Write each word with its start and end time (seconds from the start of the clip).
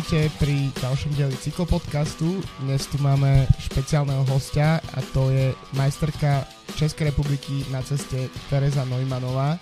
Vítajte 0.00 0.32
pri 0.40 0.72
ďalšom 0.80 1.12
dieli 1.12 1.36
cyklopodcastu. 1.44 2.40
Dnes 2.64 2.88
tu 2.88 2.96
máme 3.04 3.44
špeciálneho 3.60 4.24
hostia 4.32 4.80
a 4.96 5.04
to 5.12 5.28
je 5.28 5.52
majsterka 5.76 6.48
Českej 6.72 7.12
republiky 7.12 7.68
na 7.68 7.84
ceste 7.84 8.32
Tereza 8.48 8.80
Neumannová. 8.88 9.60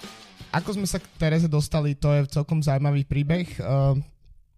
Ako 0.55 0.79
sme 0.79 0.87
sa 0.87 1.03
k 1.03 1.11
Tereze 1.19 1.51
dostali, 1.51 1.99
to 1.99 2.15
je 2.15 2.31
celkom 2.31 2.63
zaujímavý 2.63 3.03
príbeh. 3.03 3.51
Uh, 3.59 3.99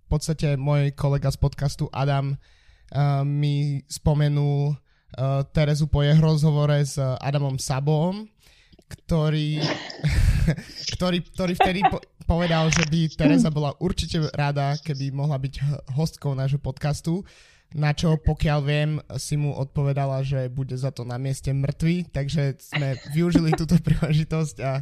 v 0.05 0.07
podstate 0.13 0.61
môj 0.61 0.93
kolega 0.93 1.33
z 1.33 1.41
podcastu 1.41 1.89
Adam 1.97 2.37
uh, 2.37 3.25
mi 3.25 3.81
spomenul 3.89 4.77
uh, 4.77 5.49
Terezu 5.49 5.89
po 5.89 6.05
jeho 6.05 6.21
rozhovore 6.21 6.77
s 6.77 7.01
Adamom 7.01 7.57
Sabom, 7.57 8.29
ktorý, 8.85 9.65
ktorý, 11.01 11.25
ktorý 11.25 11.53
vtedy 11.57 11.81
po, 11.89 12.05
povedal, 12.31 12.71
že 12.71 12.87
by 12.87 13.11
Teresa 13.19 13.51
bola 13.51 13.75
určite 13.83 14.23
rada, 14.31 14.79
keby 14.87 15.11
mohla 15.11 15.35
byť 15.35 15.83
hostkou 15.99 16.39
nášho 16.39 16.63
podcastu, 16.63 17.27
na 17.75 17.91
čo 17.91 18.15
pokiaľ 18.23 18.59
viem, 18.63 19.03
si 19.19 19.35
mu 19.35 19.51
odpovedala, 19.51 20.23
že 20.23 20.47
bude 20.47 20.79
za 20.79 20.95
to 20.95 21.03
na 21.03 21.19
mieste 21.19 21.51
mŕtvy, 21.51 22.07
takže 22.15 22.55
sme 22.63 22.95
využili 23.11 23.51
túto 23.59 23.75
príležitosť 23.83 24.57
a, 24.63 24.79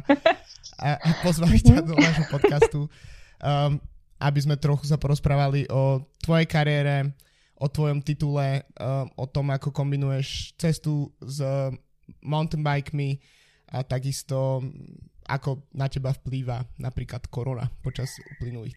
a, 0.77 0.89
a 1.01 1.09
pozvali 1.25 1.57
ťa 1.57 1.81
do 1.89 1.97
nášho 1.97 2.29
podcastu, 2.29 2.85
um, 2.85 3.81
aby 4.21 4.39
sme 4.45 4.53
trochu 4.53 4.85
sa 4.85 5.01
porozprávali 5.01 5.65
o 5.73 6.05
tvojej 6.21 6.45
kariére, 6.45 7.17
o 7.57 7.65
tvojom 7.65 8.05
titule, 8.05 8.61
um, 8.77 9.09
o 9.17 9.25
tom, 9.25 9.49
ako 9.49 9.73
kombinuješ 9.73 10.53
cestu 10.53 11.09
s 11.17 11.41
mountain 12.21 12.61
a 13.73 13.81
takisto 13.81 14.61
ako 15.29 15.61
na 15.73 15.85
teba 15.85 16.09
vplývá 16.13 16.65
například 16.81 17.27
korona 17.29 17.69
počas 17.85 18.09
uplynulých 18.35 18.75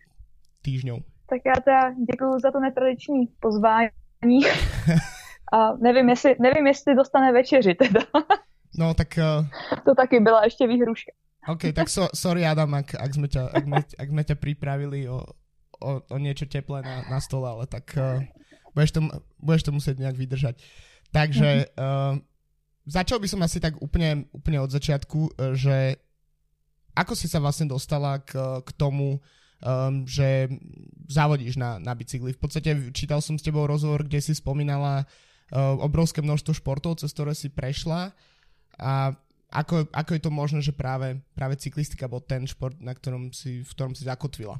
týždňov? 0.62 1.00
Tak 1.33 1.41
já 1.47 1.56
teda 1.64 1.83
děkuji 2.12 2.39
za 2.39 2.50
to 2.53 2.61
netradiční 2.61 3.27
pozvání. 3.41 4.41
A 5.53 5.72
nevím, 5.72 6.09
jestli, 6.09 6.36
nevím, 6.41 6.67
jestli 6.67 6.94
dostane 6.94 7.33
večeři 7.33 7.75
teda. 7.75 8.00
No 8.78 8.94
tak... 8.94 9.19
Uh... 9.19 9.47
To 9.84 9.94
taky 9.94 10.20
byla 10.20 10.44
ještě 10.44 10.67
výhruška. 10.67 11.12
OK, 11.48 11.75
tak 11.75 11.89
so, 11.89 12.09
sorry 12.14 12.47
Adam, 12.47 12.70
ak, 12.75 12.94
ak, 12.94 13.11
sme 13.19 13.27
ťa, 13.27 13.50
ak, 13.50 13.64
ak 13.98 14.09
sme 14.14 14.22
ťa 14.22 14.39
pripravili 14.39 15.11
o, 15.11 15.27
o, 15.83 15.91
o 15.98 16.16
niečo 16.22 16.47
teplé 16.47 16.87
na, 16.87 17.03
na 17.11 17.19
stole, 17.19 17.50
ale 17.50 17.66
tak 17.66 17.98
uh, 17.98 18.22
budeš, 18.78 18.94
to, 18.94 19.00
budeš 19.42 19.62
to 19.66 19.75
musieť 19.75 19.98
nejak 19.98 20.14
vydržať. 20.14 20.62
Takže 21.11 21.75
uh, 21.75 22.14
začal 22.87 23.19
by 23.19 23.27
som 23.27 23.42
asi 23.42 23.59
tak 23.59 23.75
úplne, 23.83 24.31
úplne 24.31 24.62
od 24.62 24.70
začiatku, 24.70 25.34
že 25.59 25.98
ako 26.92 27.12
si 27.16 27.26
sa 27.26 27.40
vlastne 27.40 27.68
dostala 27.68 28.20
k, 28.20 28.36
k 28.64 28.70
tomu, 28.76 29.18
um, 29.18 30.04
že 30.04 30.48
závodíš 31.08 31.56
na, 31.56 31.80
na 31.80 31.96
bicykli? 31.96 32.36
V 32.36 32.40
podstate 32.40 32.92
čítal 32.92 33.24
som 33.24 33.36
s 33.36 33.44
tebou 33.44 33.64
rozhovor, 33.64 34.04
kde 34.04 34.20
si 34.20 34.36
spomínala 34.36 35.04
uh, 35.04 35.76
obrovské 35.80 36.20
množstvo 36.20 36.52
športov, 36.56 37.00
cez 37.00 37.12
ktoré 37.12 37.32
si 37.32 37.48
prešla 37.48 38.12
a 38.80 39.12
ako, 39.52 39.84
ako 39.92 40.10
je 40.16 40.22
to 40.24 40.32
možné, 40.32 40.60
že 40.64 40.72
práve, 40.72 41.20
práve 41.36 41.60
cyklistika 41.60 42.08
bol 42.08 42.24
ten 42.24 42.48
šport, 42.48 42.72
na 42.80 42.96
ktorom 42.96 43.36
si, 43.36 43.60
v 43.60 43.70
ktorom 43.76 43.92
si 43.92 44.08
zakotvila? 44.08 44.56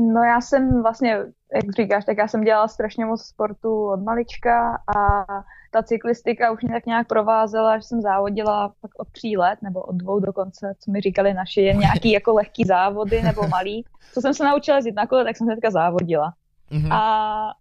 No 0.00 0.22
já 0.22 0.40
jsem 0.40 0.82
vlastně, 0.82 1.18
jak 1.54 1.72
říkáš, 1.76 2.04
tak 2.04 2.18
já 2.18 2.28
jsem 2.28 2.44
dělala 2.44 2.68
strašně 2.68 3.04
moc 3.04 3.22
sportu 3.22 3.90
od 3.90 4.02
malička 4.02 4.82
a 4.96 5.24
ta 5.70 5.82
cyklistika 5.82 6.52
už 6.52 6.62
mě 6.62 6.72
tak 6.72 6.86
nějak 6.86 7.06
provázela, 7.06 7.78
že 7.78 7.82
jsem 7.82 8.00
závodila 8.00 8.72
pak 8.80 8.90
od 8.96 9.08
tří 9.08 9.36
let, 9.36 9.62
nebo 9.62 9.80
od 9.80 9.94
dvou 9.94 10.20
dokonce, 10.20 10.74
co 10.78 10.90
mi 10.90 11.00
říkali 11.00 11.34
naši, 11.34 11.60
jen 11.60 11.78
nějaký 11.78 12.10
jako 12.12 12.34
lehký 12.34 12.64
závody 12.64 13.22
nebo 13.22 13.48
malý. 13.48 13.84
Co 14.12 14.20
jsem 14.20 14.34
se 14.34 14.44
naučila 14.44 14.76
jezdit 14.76 14.94
na 14.94 15.06
kole, 15.06 15.24
tak 15.24 15.36
jsem 15.36 15.46
se 15.46 15.54
teďka 15.54 15.70
závodila. 15.70 16.32
Mm-hmm. 16.70 16.92
A, 16.92 17.52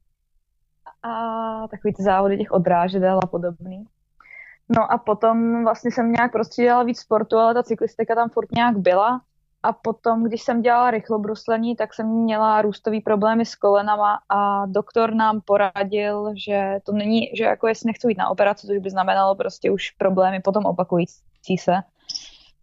a 1.04 1.68
takový 1.68 1.94
ty 1.94 2.04
závody 2.04 2.38
těch 2.38 2.52
odrážedel 2.52 3.20
a 3.24 3.28
podobný. 3.28 3.86
No 4.70 4.92
a 4.92 4.98
potom 4.98 5.64
vlastně 5.64 5.92
jsem 5.92 6.12
nějak 6.12 6.32
prostřídala 6.32 6.84
víc 6.84 7.00
sportu, 7.00 7.38
ale 7.38 7.54
ta 7.54 7.64
cyklistika 7.64 8.16
tam 8.16 8.30
furt 8.30 8.52
nějak 8.52 8.78
byla 8.78 9.22
a 9.64 9.74
potom, 9.74 10.24
když 10.24 10.42
jsem 10.42 10.62
dělala 10.62 10.92
rychlobruslení, 10.92 11.76
tak 11.76 11.94
jsem 11.94 12.08
měla 12.08 12.62
růstový 12.62 13.02
problémy 13.02 13.46
s 13.46 13.56
kolenama 13.56 14.20
a 14.30 14.66
doktor 14.66 15.14
nám 15.14 15.42
poradil, 15.42 16.34
že 16.46 16.80
to 16.84 16.92
není, 16.92 17.32
že 17.38 17.44
jako 17.44 17.68
jestli 17.68 17.88
nechci 17.88 18.08
jít 18.10 18.18
na 18.18 18.30
operaci, 18.30 18.68
což 18.68 18.78
by 18.78 18.90
znamenalo 18.90 19.36
prostě 19.36 19.72
už 19.72 19.92
problémy 19.92 20.40
potom 20.40 20.66
opakující 20.66 21.58
se, 21.60 21.74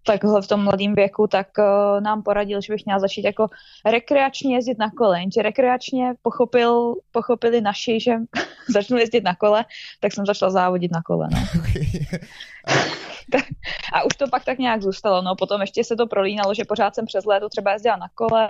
takhle 0.07 0.43
v 0.43 0.47
tom 0.47 0.65
mladém 0.65 0.95
věku, 0.95 1.27
tak 1.27 1.47
uh, 1.59 2.01
nám 2.01 2.23
poradil, 2.23 2.61
že 2.61 2.73
bych 2.73 2.85
měla 2.85 3.01
začít 3.01 3.25
jako 3.25 3.47
rekreačně 3.87 4.55
jezdit 4.57 4.79
na 4.79 4.91
kole. 4.91 5.21
Jenže 5.21 5.43
rekreačně 5.43 6.15
pochopil, 6.23 6.95
pochopili 7.13 7.61
naši, 7.61 8.01
že 8.01 8.15
začnu 8.69 8.99
jezdit 8.99 9.25
na 9.25 9.35
kole, 9.35 9.65
tak 10.01 10.13
jsem 10.13 10.27
začala 10.27 10.51
závodit 10.51 10.93
na 10.93 11.03
kole. 11.03 11.29
No. 11.33 11.39
a 13.93 14.05
už 14.05 14.17
to 14.17 14.29
pak 14.31 14.45
tak 14.45 14.59
nějak 14.59 14.83
zůstalo. 14.83 15.23
No. 15.23 15.37
Potom 15.37 15.61
ještě 15.61 15.85
se 15.85 15.97
to 15.97 16.07
prolínalo, 16.07 16.55
že 16.55 16.65
pořád 16.65 16.95
jsem 16.95 17.07
přes 17.07 17.25
léto 17.25 17.49
třeba 17.49 17.73
jezdila 17.73 17.97
na 17.97 18.09
kole, 18.15 18.49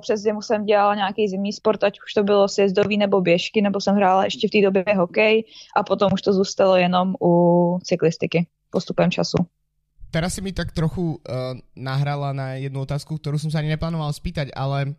přes 0.00 0.20
zimu 0.20 0.42
jsem 0.42 0.64
dělala 0.64 0.94
nějaký 0.94 1.28
zimní 1.28 1.52
sport, 1.52 1.84
ať 1.84 1.98
už 2.06 2.12
to 2.14 2.22
bylo 2.22 2.48
sjezdový 2.48 2.98
nebo 2.98 3.20
běžky, 3.20 3.62
nebo 3.62 3.80
jsem 3.80 3.96
hrála 3.96 4.24
ještě 4.24 4.48
v 4.48 4.50
té 4.50 4.60
době 4.62 4.84
hokej 4.96 5.44
a 5.76 5.82
potom 5.82 6.12
už 6.12 6.22
to 6.22 6.32
zůstalo 6.32 6.76
jenom 6.76 7.14
u 7.22 7.78
cyklistiky 7.82 8.46
postupem 8.70 9.10
času. 9.10 9.38
Teraz 10.10 10.34
si 10.34 10.42
mi 10.42 10.52
tak 10.52 10.74
trochu 10.74 11.22
uh, 11.22 11.54
nahrala 11.78 12.34
na 12.34 12.58
jednu 12.58 12.82
otázku, 12.82 13.14
ktorú 13.14 13.38
som 13.38 13.46
sa 13.46 13.62
ani 13.62 13.70
neplánoval 13.70 14.10
spýtať, 14.10 14.50
ale 14.58 14.98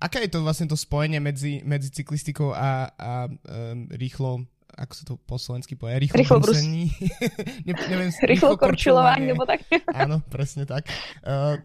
aké 0.00 0.24
je 0.24 0.32
to 0.32 0.44
vlastne 0.44 0.68
to 0.68 0.76
spojenie 0.76 1.20
medzi, 1.20 1.60
medzi 1.64 1.92
cyklistikou 1.92 2.52
a, 2.52 2.92
a 2.92 3.28
um, 3.28 3.88
rýchlo 3.92 4.44
ako 4.74 4.92
sa 4.92 5.04
to 5.06 5.14
po 5.16 5.36
slovensky 5.38 5.78
povie, 5.78 6.06
rýchlo, 6.06 6.18
rýchlo 6.20 6.38
brusení. 6.42 6.90
ne, 7.66 7.72
neviem, 7.88 8.10
rýchlo, 8.28 8.28
rýchlo 8.28 8.50
korčulovanie, 8.58 9.32
nebo 9.32 9.46
tak. 9.46 9.62
Áno, 10.02 10.20
presne 10.26 10.66
tak. 10.66 10.90
Uh, 11.22 11.58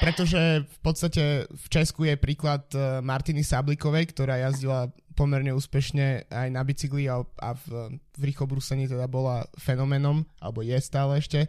pretože 0.00 0.66
v 0.66 0.78
podstate 0.82 1.46
v 1.46 1.66
Česku 1.70 2.08
je 2.08 2.18
príklad 2.18 2.66
uh, 2.74 2.98
Martiny 3.04 3.44
Sablikovej, 3.44 4.10
ktorá 4.10 4.40
jazdila 4.40 4.90
pomerne 5.16 5.54
úspešne 5.56 6.28
aj 6.28 6.48
na 6.52 6.60
bicykli 6.60 7.08
a, 7.08 7.24
a 7.24 7.50
v, 7.56 7.96
v 8.16 8.22
rýchlobrúsení 8.32 8.84
teda 8.90 9.08
bola 9.08 9.48
fenomenom, 9.56 10.24
alebo 10.40 10.60
je 10.60 10.76
stále 10.80 11.20
ešte. 11.20 11.48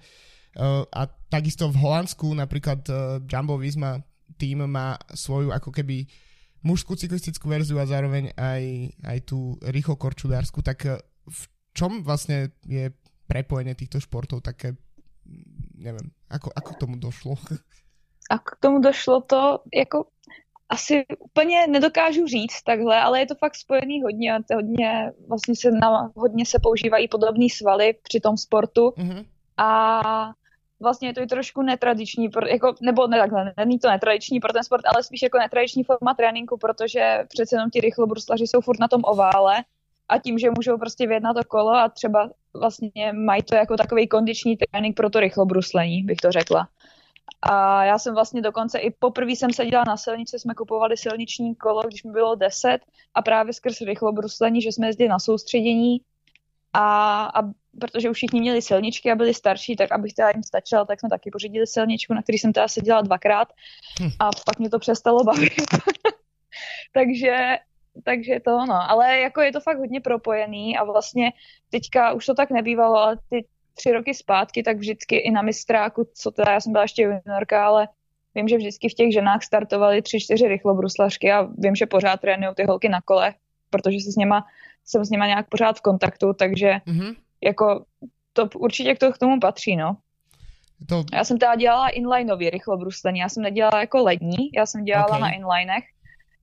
Uh, 0.54 0.86
a 0.94 1.08
takisto 1.32 1.68
v 1.72 1.82
Holandsku 1.82 2.32
napríklad 2.32 2.82
uh, 2.88 3.20
Jumbo 3.24 3.60
Visma 3.60 4.00
tým 4.38 4.68
má 4.70 5.00
svoju 5.16 5.50
ako 5.50 5.74
keby 5.74 6.06
mužskú 6.68 7.00
cyklistickú 7.00 7.48
verziu 7.48 7.80
a 7.80 7.88
zároveň 7.88 8.36
aj, 8.36 8.64
aj 9.08 9.18
tú 9.24 9.56
rýchlo 9.64 9.96
korčuliarsku, 9.96 10.60
tak 10.60 10.84
uh, 10.84 11.00
v 11.24 11.42
čom 11.72 12.04
vlastne 12.04 12.52
je 12.68 12.92
prepojenie 13.28 13.76
týchto 13.76 14.04
športov 14.04 14.44
také, 14.44 14.76
neviem, 15.80 16.12
ako, 16.28 16.52
ako 16.52 16.70
k 16.76 16.80
tomu 16.80 16.96
došlo? 17.00 17.40
A 18.28 18.36
k 18.44 18.60
tomu 18.60 18.84
došlo 18.84 19.22
to, 19.22 19.64
jako 19.72 20.12
asi 20.70 21.06
úplně 21.20 21.68
nedokážu 21.68 22.28
říct 22.28 22.64
takhle, 22.64 23.02
ale 23.02 23.20
je 23.20 23.26
to 23.26 23.36
fakt 23.36 23.56
spojený 23.56 24.02
hodně, 24.02 24.40
hodně, 24.56 25.12
vlastně 25.28 25.56
se 25.56 25.72
na, 25.72 26.12
hodně 26.16 26.46
se 26.46 26.60
používají 26.60 27.08
podobné 27.08 27.48
svaly 27.52 27.96
při 28.04 28.20
tom 28.20 28.38
sportu 28.38 28.90
mm-hmm. 28.90 29.26
a 29.58 30.02
vlastně 30.80 31.08
je 31.08 31.14
to 31.14 31.22
i 31.22 31.28
trošku 31.28 31.62
netradiční, 31.62 32.30
jako, 32.48 32.76
nebo 32.82 33.08
ne 33.08 33.18
takhle, 33.18 33.54
není 33.58 33.80
to 33.80 33.90
netradiční 33.90 34.40
pro 34.40 34.54
ten 34.54 34.64
sport, 34.64 34.86
ale 34.86 35.04
spíš 35.04 35.22
jako 35.22 35.38
netradiční 35.38 35.84
forma 35.84 36.14
tréninku, 36.14 36.58
protože 36.58 37.26
přece 37.28 37.56
jenom 37.56 37.70
ti 37.70 37.82
rychlobruslaři 37.82 38.48
jsou 38.48 38.62
furt 38.62 38.80
na 38.80 38.88
tom 38.88 39.02
ovále 39.06 39.56
a 40.10 40.18
tím, 40.18 40.40
že 40.40 40.50
můžou 40.56 40.78
prostě 40.78 41.08
vyjet 41.08 41.24
na 41.24 41.34
to 41.34 41.44
kolo 41.44 41.72
a 41.72 41.90
třeba 41.90 42.30
vlastně 42.54 43.14
mají 43.14 43.44
to 43.44 43.56
jako 43.56 43.78
takový 43.78 44.08
kondiční 44.08 44.58
trénink 44.58 44.96
pro 44.96 45.10
to 45.10 45.20
rychlobruslení, 45.20 46.04
bych 46.04 46.18
to 46.18 46.32
řekla. 46.32 46.68
A 47.42 47.84
já 47.84 48.00
jsem 48.00 48.14
vlastně 48.14 48.42
dokonce 48.42 48.80
i 48.80 48.92
poprvé 48.92 49.32
jsem 49.32 49.54
seděla 49.54 49.84
na 49.88 49.98
silnici, 49.98 50.40
jsme 50.40 50.54
kupovali 50.54 50.98
silniční 50.98 51.56
kolo, 51.56 51.84
když 51.88 52.04
mi 52.04 52.12
bylo 52.12 52.36
10 52.36 52.80
a 53.14 53.22
právě 53.22 53.54
skrz 53.54 53.82
rychlobruslení, 53.82 54.62
že 54.62 54.70
jsme 54.70 54.88
jezdili 54.88 55.10
na 55.10 55.20
soustředění 55.20 56.02
a, 56.74 57.26
a 57.26 57.44
protože 57.80 58.10
už 58.10 58.18
všichni 58.18 58.42
měli 58.42 58.62
silničky 58.62 59.12
a 59.12 59.16
byli 59.16 59.34
starší, 59.34 59.76
tak 59.76 59.92
abych 59.92 60.14
teda 60.14 60.30
jim 60.30 60.44
stačila, 60.44 60.86
tak 60.86 61.00
jsme 61.00 61.10
taky 61.10 61.32
pořídili 61.32 61.68
silničku, 61.68 62.14
na 62.14 62.22
který 62.22 62.38
jsem 62.38 62.54
teda 62.54 62.68
seděla 62.68 63.02
dvakrát 63.02 63.48
hm. 64.02 64.10
a 64.20 64.30
pak 64.46 64.60
mě 64.60 64.70
to 64.70 64.80
přestalo 64.80 65.24
bavit. 65.24 65.54
takže 66.94 67.58
takže 68.04 68.40
to 68.46 68.56
ono, 68.56 68.92
ale 68.92 69.20
jako 69.20 69.42
je 69.42 69.52
to 69.52 69.60
fakt 69.60 69.78
hodně 69.78 70.02
propojený 70.02 70.78
a 70.78 70.84
vlastně 70.84 71.32
teďka 71.70 72.14
už 72.14 72.26
to 72.26 72.34
tak 72.34 72.52
nebývalo, 72.52 72.96
ale 72.96 73.18
ty 73.30 73.46
tři 73.74 73.92
roky 73.92 74.14
zpátky, 74.14 74.64
tak 74.64 74.78
vždycky 74.78 75.16
i 75.16 75.32
na 75.32 75.42
mistráku, 75.42 76.10
co 76.14 76.32
teda 76.32 76.52
já 76.52 76.60
jsem 76.60 76.72
byla 76.72 76.84
ještě 76.84 77.02
juniorka, 77.02 77.66
ale 77.66 77.88
vím, 78.36 78.48
že 78.48 78.58
vždycky 78.58 78.90
v 78.90 78.94
těch 78.94 79.14
ženách 79.14 79.44
startovaly 79.44 80.02
tři, 80.02 80.20
čtyři 80.20 80.48
rychlobruslařky 80.48 81.32
a 81.32 81.48
vím, 81.58 81.76
že 81.76 81.86
pořád 81.86 82.22
trénují 82.22 82.56
ty 82.56 82.64
holky 82.64 82.90
na 82.90 83.02
kole, 83.02 83.34
protože 83.70 84.00
se 84.00 84.12
s 84.12 84.16
nima, 84.16 84.46
jsem 84.86 85.06
s 85.06 85.10
nima 85.10 85.26
nějak 85.26 85.50
pořád 85.50 85.78
v 85.78 85.82
kontaktu, 85.82 86.34
takže 86.34 86.72
mm-hmm. 86.88 87.16
Jako 87.44 87.86
to 88.34 88.50
určitě 88.56 88.96
k, 88.96 89.00
to, 89.00 89.14
k 89.14 89.18
tomu 89.18 89.40
patří, 89.40 89.76
no. 89.76 89.98
To... 90.90 91.04
Já 91.14 91.24
jsem 91.24 91.38
teda 91.38 91.56
dělala 91.56 91.90
inlineový 91.90 92.50
rychlobruslení, 92.50 93.20
já 93.20 93.30
jsem 93.30 93.44
nedělala 93.44 93.80
jako 93.80 94.04
lední, 94.04 94.50
já 94.56 94.66
jsem 94.66 94.84
dělala 94.84 95.08
okay. 95.08 95.22
na 95.22 95.30
inlinech, 95.32 95.84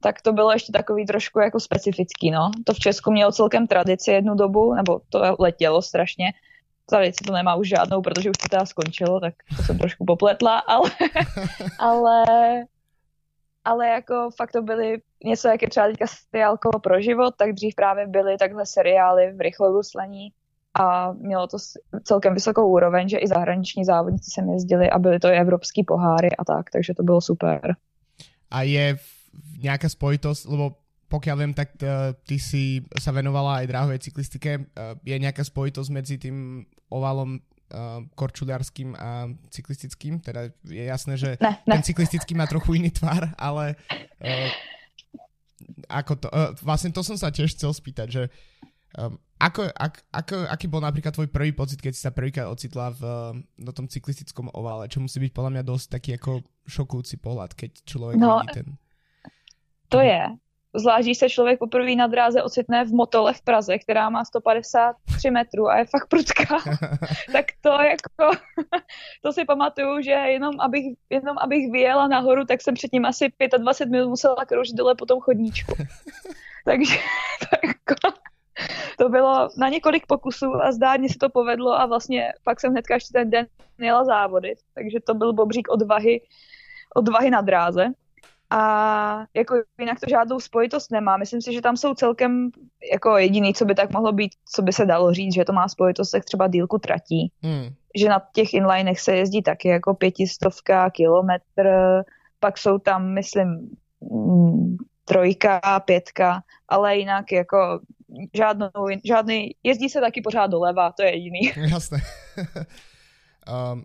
tak 0.00 0.22
to 0.22 0.32
bylo 0.32 0.52
ještě 0.52 0.72
takový 0.72 1.06
trošku 1.06 1.40
jako 1.40 1.60
specifický, 1.60 2.30
no. 2.30 2.50
To 2.64 2.74
v 2.74 2.78
Česku 2.78 3.10
mělo 3.10 3.32
celkem 3.32 3.66
tradici 3.66 4.10
jednu 4.10 4.34
dobu, 4.34 4.74
nebo 4.74 5.00
to 5.08 5.36
letělo 5.38 5.82
strašně. 5.82 6.32
Tradici 6.86 7.24
to 7.24 7.32
nemá 7.32 7.54
už 7.54 7.68
žádnou, 7.68 8.02
protože 8.02 8.30
už 8.30 8.36
to 8.36 8.48
teda 8.48 8.66
skončilo, 8.66 9.20
tak 9.20 9.34
to 9.56 9.62
jsem 9.62 9.78
trošku 9.78 10.04
popletla, 10.04 10.58
ale, 10.58 10.90
ale, 11.78 12.24
ale 13.64 13.88
jako 13.88 14.30
fakt 14.36 14.52
to 14.52 14.62
byly 14.62 15.00
něco, 15.24 15.48
jak 15.48 15.62
je 15.62 15.68
třeba 15.68 15.86
teďka 15.86 16.06
seriálko 16.06 16.80
pro 16.80 17.00
život, 17.00 17.34
tak 17.36 17.52
dřív 17.52 17.74
právě 17.74 18.06
byly 18.06 18.38
takhle 18.38 18.66
seriály 18.66 19.32
v 19.32 19.40
rychlobruslení 19.40 20.32
a 20.74 21.12
mělo 21.12 21.46
to 21.46 21.56
celkem 22.02 22.34
vysokou 22.34 22.68
úroveň, 22.68 23.08
že 23.08 23.18
i 23.18 23.28
zahraniční 23.28 23.84
závodníci 23.84 24.30
sem 24.30 24.48
jezdili 24.48 24.90
a 24.90 24.98
byly 24.98 25.18
to 25.20 25.28
i 25.28 25.36
evropský 25.36 25.84
poháry 25.84 26.36
a 26.36 26.44
tak, 26.44 26.70
takže 26.70 26.94
to 26.94 27.02
bylo 27.02 27.20
super. 27.20 27.76
A 28.50 28.62
je 28.62 28.98
nejaká 29.62 29.90
spojitosť, 29.90 30.46
lebo 30.46 30.78
pokiaľ 31.10 31.36
viem, 31.38 31.54
tak 31.54 31.78
uh, 31.82 32.14
ty 32.26 32.38
si 32.42 32.82
sa 32.98 33.14
venovala 33.14 33.62
aj 33.62 33.70
dráhovej 33.70 33.98
cyklistike. 34.02 34.50
Uh, 34.74 34.98
je 35.02 35.14
nejaká 35.14 35.46
spojitosť 35.46 35.90
medzi 35.94 36.18
tým 36.18 36.66
ovalom 36.90 37.38
uh, 37.38 38.02
korčuliarským 38.14 38.94
a 38.98 39.30
cyklistickým? 39.50 40.18
Teda 40.22 40.50
je 40.66 40.84
jasné, 40.86 41.14
že 41.14 41.30
ne, 41.38 41.54
ne. 41.66 41.74
ten 41.78 41.82
cyklistický 41.82 42.34
má 42.34 42.46
trochu 42.50 42.78
iný 42.78 42.90
tvar, 42.90 43.30
ale 43.38 43.78
uh, 44.22 44.50
ako 45.86 46.12
to, 46.18 46.28
uh, 46.30 46.50
vlastne 46.62 46.90
to 46.90 47.02
som 47.06 47.18
sa 47.18 47.30
tiež 47.30 47.54
chcel 47.54 47.70
spýtať, 47.70 48.08
že 48.10 48.22
ako, 49.44 49.68
ak, 49.68 49.94
ako, 50.08 50.34
aký 50.48 50.66
bol 50.72 50.80
napríklad 50.80 51.12
tvoj 51.12 51.28
prvý 51.28 51.52
pocit, 51.52 51.84
keď 51.84 51.92
si 51.92 52.00
sa 52.00 52.16
prvýkrát 52.16 52.48
ocitla 52.48 52.96
v, 52.96 53.02
no 53.60 53.70
tom 53.76 53.84
cyklistickom 53.84 54.48
ovale, 54.56 54.88
čo 54.88 55.04
musí 55.04 55.20
byť 55.20 55.32
podľa 55.36 55.50
mňa 55.60 55.62
dosť 55.68 55.86
taký 56.00 56.10
ako 56.16 56.40
šokujúci 56.64 57.20
pohľad, 57.20 57.52
keď 57.52 57.84
človek 57.84 58.16
no, 58.16 58.40
vidí 58.40 58.48
ten... 58.56 58.66
To 59.92 60.00
je. 60.00 60.24
Zvlášť, 60.74 61.06
když 61.06 61.18
se 61.18 61.28
člověk 61.30 61.58
poprvé 61.58 61.94
na 61.94 62.06
dráze 62.10 62.42
ocitne 62.42 62.84
v 62.84 62.92
motole 62.92 63.30
v 63.30 63.42
Praze, 63.42 63.78
která 63.78 64.10
má 64.10 64.24
153 64.24 65.30
metrů 65.30 65.68
a 65.70 65.78
je 65.78 65.84
fakt 65.84 66.08
prudká, 66.08 66.58
tak 67.32 67.46
to 67.60 67.70
jako, 67.70 68.30
to 69.22 69.32
si 69.32 69.44
pamatuju, 69.44 70.02
že 70.02 70.10
jenom 70.10 70.60
abych, 70.60 70.98
jenom 71.10 71.38
abych 71.38 71.70
vyjela 71.70 72.08
nahoru, 72.08 72.44
tak 72.44 72.62
jsem 72.62 72.74
předtím 72.74 73.04
asi 73.04 73.32
25 73.58 73.90
minut 73.92 74.08
musela 74.08 74.44
kroužit 74.44 74.76
dole 74.76 74.94
po 74.94 75.06
tom 75.06 75.20
chodníčku. 75.20 75.74
Takže 76.64 76.96
to, 77.40 77.66
jako, 77.66 78.18
to 78.98 79.08
bylo 79.08 79.48
na 79.56 79.68
několik 79.68 80.06
pokusů 80.06 80.54
a 80.62 80.72
zdárně 80.72 81.08
se 81.08 81.18
to 81.18 81.28
povedlo 81.28 81.80
a 81.80 81.86
vlastně 81.86 82.32
pak 82.44 82.60
jsem 82.60 82.72
hnedka 82.72 82.94
ještě 82.94 83.12
ten 83.12 83.30
den 83.30 83.46
měla 83.78 84.04
závody, 84.04 84.54
takže 84.74 85.00
to 85.00 85.14
byl 85.14 85.32
bobřík 85.32 85.68
odvahy, 85.68 86.20
odvahy 86.96 87.30
na 87.30 87.40
dráze. 87.40 87.86
A 88.50 89.26
jako 89.34 89.54
jinak 89.78 90.00
to 90.00 90.06
žádnou 90.08 90.40
spojitost 90.40 90.92
nemá. 90.92 91.16
Myslím 91.16 91.42
si, 91.42 91.52
že 91.52 91.60
tam 91.60 91.76
jsou 91.76 91.94
celkem 91.94 92.50
jako 92.92 93.16
jediný, 93.16 93.54
co 93.54 93.64
by 93.64 93.74
tak 93.74 93.92
mohlo 93.92 94.12
být, 94.12 94.32
co 94.54 94.62
by 94.62 94.72
se 94.72 94.86
dalo 94.86 95.12
říct, 95.12 95.34
že 95.34 95.44
to 95.44 95.52
má 95.52 95.68
spojitost, 95.68 96.10
tak 96.10 96.24
třeba 96.24 96.48
dílku 96.48 96.78
tratí. 96.78 97.32
Hmm. 97.42 97.68
Že 97.96 98.08
na 98.08 98.22
těch 98.32 98.54
inlinech 98.54 99.00
se 99.00 99.16
jezdí 99.16 99.42
taky 99.42 99.68
jako 99.68 99.94
pětistovka, 99.94 100.90
kilometr, 100.90 101.68
pak 102.40 102.58
jsou 102.58 102.78
tam, 102.78 103.14
myslím, 103.14 103.76
trojka, 105.04 105.60
pětka, 105.84 106.42
ale 106.68 106.96
jinak 106.96 107.32
jako 107.32 107.80
žádnou, 108.34 108.70
žádný, 109.04 109.54
jezdí 109.62 109.88
se 109.88 110.00
taky 110.00 110.20
pořád 110.20 110.46
doleva, 110.46 110.92
to 110.92 111.02
je 111.02 111.10
jediný. 111.14 111.52
Jasné. 111.70 111.98
um, 113.72 113.84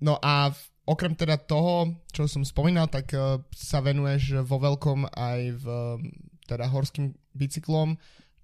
no 0.00 0.18
a 0.24 0.50
v 0.50 0.70
okrem 0.84 1.14
teda 1.14 1.36
toho, 1.36 1.94
čo 2.10 2.26
som 2.26 2.42
spomínal, 2.42 2.90
tak 2.90 3.14
uh, 3.14 3.38
sa 3.54 3.78
venuješ 3.78 4.42
vo 4.42 4.58
veľkom 4.58 5.06
aj 5.06 5.40
v 5.62 5.66
teda 6.50 6.66
horským 6.66 7.14
bicyklom. 7.34 7.94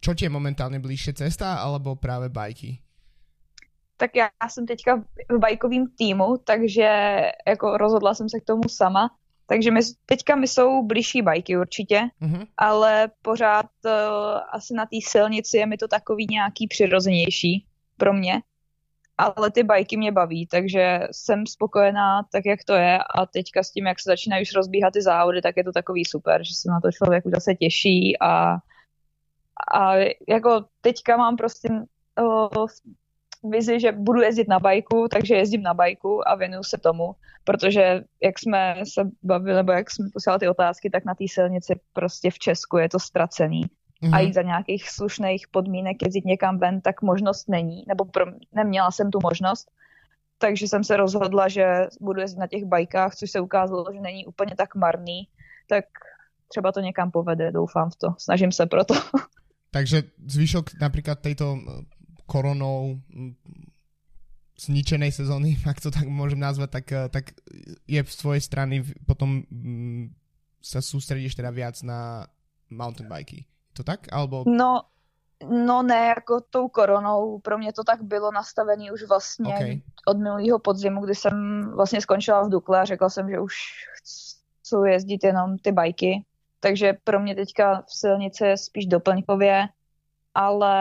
Čo 0.00 0.14
ti 0.14 0.24
je 0.24 0.30
momentálně 0.30 0.78
blížšie 0.78 1.12
cesta 1.12 1.54
alebo 1.54 1.96
právě 1.96 2.28
bajky? 2.28 2.78
Tak 3.96 4.10
já 4.16 4.28
jsem 4.48 4.66
teďka 4.66 4.96
v 5.30 5.38
bajkovém 5.38 5.86
týmu, 5.98 6.36
takže 6.36 7.20
jako 7.46 7.76
rozhodla 7.76 8.14
jsem 8.14 8.28
se 8.28 8.40
k 8.40 8.44
tomu 8.44 8.68
sama. 8.68 9.10
Takže 9.46 9.70
my, 9.70 9.80
teďka 10.06 10.36
mi 10.36 10.48
jsou 10.48 10.82
blížší 10.86 11.22
bajky 11.22 11.56
určitě, 11.56 12.02
mm-hmm. 12.22 12.46
ale 12.56 13.10
pořád 13.22 13.66
uh, 13.84 13.92
asi 14.52 14.74
na 14.74 14.86
té 14.86 14.96
silnici 15.04 15.56
je 15.56 15.66
mi 15.66 15.76
to 15.76 15.88
takový 15.88 16.26
nějaký 16.30 16.68
přirozenější 16.68 17.66
pro 17.96 18.12
mě. 18.12 18.42
Ale 19.18 19.50
ty 19.50 19.62
bajky 19.62 19.96
mě 19.96 20.12
baví, 20.12 20.46
takže 20.46 21.00
jsem 21.12 21.46
spokojená 21.46 22.22
tak, 22.32 22.46
jak 22.46 22.64
to 22.64 22.74
je. 22.74 22.98
A 22.98 23.26
teďka 23.26 23.62
s 23.62 23.70
tím, 23.70 23.86
jak 23.86 24.00
se 24.00 24.10
začínají 24.10 24.42
už 24.42 24.54
rozbíhat 24.54 24.92
ty 24.92 25.02
závody, 25.02 25.42
tak 25.42 25.56
je 25.56 25.64
to 25.64 25.72
takový 25.72 26.04
super, 26.04 26.44
že 26.44 26.54
se 26.54 26.68
na 26.70 26.80
to 26.80 26.92
člověk 26.92 27.26
už 27.26 27.32
zase 27.32 27.54
těší. 27.54 28.18
A, 28.20 28.56
a 29.72 29.94
jako 30.28 30.64
teďka 30.80 31.16
mám 31.16 31.36
prostě 31.36 31.68
o, 32.22 32.48
vizi, 33.50 33.80
že 33.80 33.92
budu 33.92 34.20
jezdit 34.20 34.48
na 34.48 34.58
bajku, 34.58 35.08
takže 35.10 35.34
jezdím 35.34 35.62
na 35.62 35.74
bajku 35.74 36.28
a 36.28 36.34
věnuju 36.34 36.62
se 36.62 36.78
tomu, 36.78 37.14
protože 37.44 38.04
jak 38.22 38.38
jsme 38.38 38.76
se 38.94 39.10
bavili, 39.22 39.56
nebo 39.56 39.72
jak 39.72 39.90
jsme 39.90 40.08
posílali 40.12 40.40
ty 40.40 40.48
otázky, 40.48 40.90
tak 40.90 41.04
na 41.04 41.14
té 41.14 41.24
silnici 41.28 41.80
prostě 41.92 42.30
v 42.30 42.38
Česku 42.38 42.76
je 42.76 42.88
to 42.88 42.98
ztracený 42.98 43.62
mm-hmm. 44.02 44.14
a 44.14 44.20
jít 44.20 44.34
za 44.34 44.42
nějakých 44.42 44.90
slušných 44.90 45.48
podmínek 45.50 45.96
jezdit 46.02 46.24
někam 46.24 46.58
ven, 46.58 46.80
tak 46.80 47.02
možnost 47.02 47.48
není, 47.48 47.84
nebo 47.88 48.04
pro, 48.04 48.24
neměla 48.52 48.90
jsem 48.90 49.10
tu 49.10 49.18
možnost. 49.22 49.70
Takže 50.38 50.68
jsem 50.68 50.84
se 50.84 50.96
rozhodla, 50.96 51.48
že 51.48 51.86
budu 52.00 52.20
jezdit 52.20 52.38
na 52.38 52.46
těch 52.46 52.64
bajkách, 52.64 53.14
což 53.14 53.30
se 53.30 53.40
ukázalo, 53.40 53.86
že 53.92 54.00
není 54.00 54.26
úplně 54.26 54.54
tak 54.56 54.74
marný, 54.74 55.28
tak 55.68 55.84
třeba 56.48 56.72
to 56.72 56.80
někam 56.80 57.10
povede, 57.10 57.52
doufám 57.52 57.90
v 57.90 57.96
to. 57.96 58.08
Snažím 58.18 58.52
se 58.52 58.66
proto. 58.66 58.94
Takže 59.70 60.02
zvyšok 60.26 60.80
například 60.80 61.20
této 61.20 61.58
koronou 62.26 63.00
zničenej 64.58 65.12
sezóny, 65.12 65.56
ak 65.70 65.80
to 65.80 65.90
tak 65.90 66.06
môžem 66.10 66.38
nazvať, 66.38 66.70
tak, 66.82 66.86
eh, 66.92 67.08
tak 67.08 67.24
je 67.86 68.00
z 68.02 68.16
tvojej 68.16 68.42
strany 68.42 68.82
potom 69.06 69.46
mm, 69.48 70.12
sa 70.60 70.82
sústredíš 70.82 71.38
teda 71.38 71.54
viac 71.54 71.78
na 71.86 72.26
mountain 72.70 73.06
bikey 73.06 73.46
to 73.76 73.84
tak? 73.84 74.08
Albo... 74.12 74.44
No, 74.46 74.82
no 75.50 75.82
ne, 75.82 76.06
jako 76.16 76.40
tou 76.50 76.68
koronou. 76.68 77.38
Pro 77.38 77.58
mě 77.58 77.72
to 77.72 77.84
tak 77.84 78.02
bylo 78.02 78.32
nastavený 78.32 78.90
už 78.90 79.02
vlastně 79.02 79.54
okay. 79.54 79.80
od 80.06 80.18
minulého 80.18 80.58
podzimu, 80.58 81.00
kdy 81.00 81.14
jsem 81.14 81.68
vlastně 81.74 82.00
skončila 82.00 82.42
v 82.42 82.48
Dukle 82.48 82.80
a 82.80 82.84
řekla 82.84 83.08
jsem, 83.08 83.30
že 83.30 83.40
už 83.40 83.54
chci 83.94 84.90
jezdit 84.90 85.24
jenom 85.24 85.58
ty 85.58 85.72
bajky. 85.72 86.24
Takže 86.60 86.92
pro 87.04 87.20
mě 87.20 87.34
teďka 87.34 87.82
v 87.82 87.92
silnici 87.94 88.44
je 88.44 88.56
spíš 88.56 88.86
doplňkově, 88.86 89.68
ale 90.36 90.76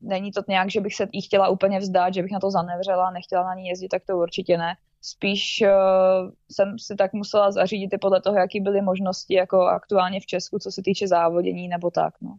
není 0.00 0.32
to 0.32 0.44
nějak, 0.48 0.70
že 0.70 0.80
bych 0.80 0.94
se 0.94 1.08
jí 1.12 1.20
chtěla 1.20 1.48
úplně 1.48 1.78
vzdát, 1.78 2.14
že 2.14 2.22
bych 2.22 2.32
na 2.32 2.40
to 2.40 2.50
zanevřela, 2.50 3.10
nechtěla 3.10 3.44
na 3.44 3.54
ní 3.54 3.68
jezdit, 3.68 3.88
tak 3.88 4.02
to 4.04 4.18
určitě 4.18 4.58
ne 4.58 4.76
spíš 5.00 5.64
uh, 5.64 6.30
jsem 6.52 6.78
si 6.78 6.96
tak 6.96 7.12
musela 7.12 7.52
zařídit 7.52 7.92
i 7.92 7.98
podle 7.98 8.20
toho, 8.20 8.36
jaký 8.36 8.60
byly 8.60 8.82
možnosti 8.82 9.34
jako 9.34 9.60
aktuálně 9.60 10.20
v 10.20 10.26
Česku, 10.26 10.58
co 10.58 10.72
se 10.72 10.82
týče 10.84 11.08
závodění 11.08 11.68
nebo 11.68 11.90
tak. 11.90 12.14
No. 12.20 12.36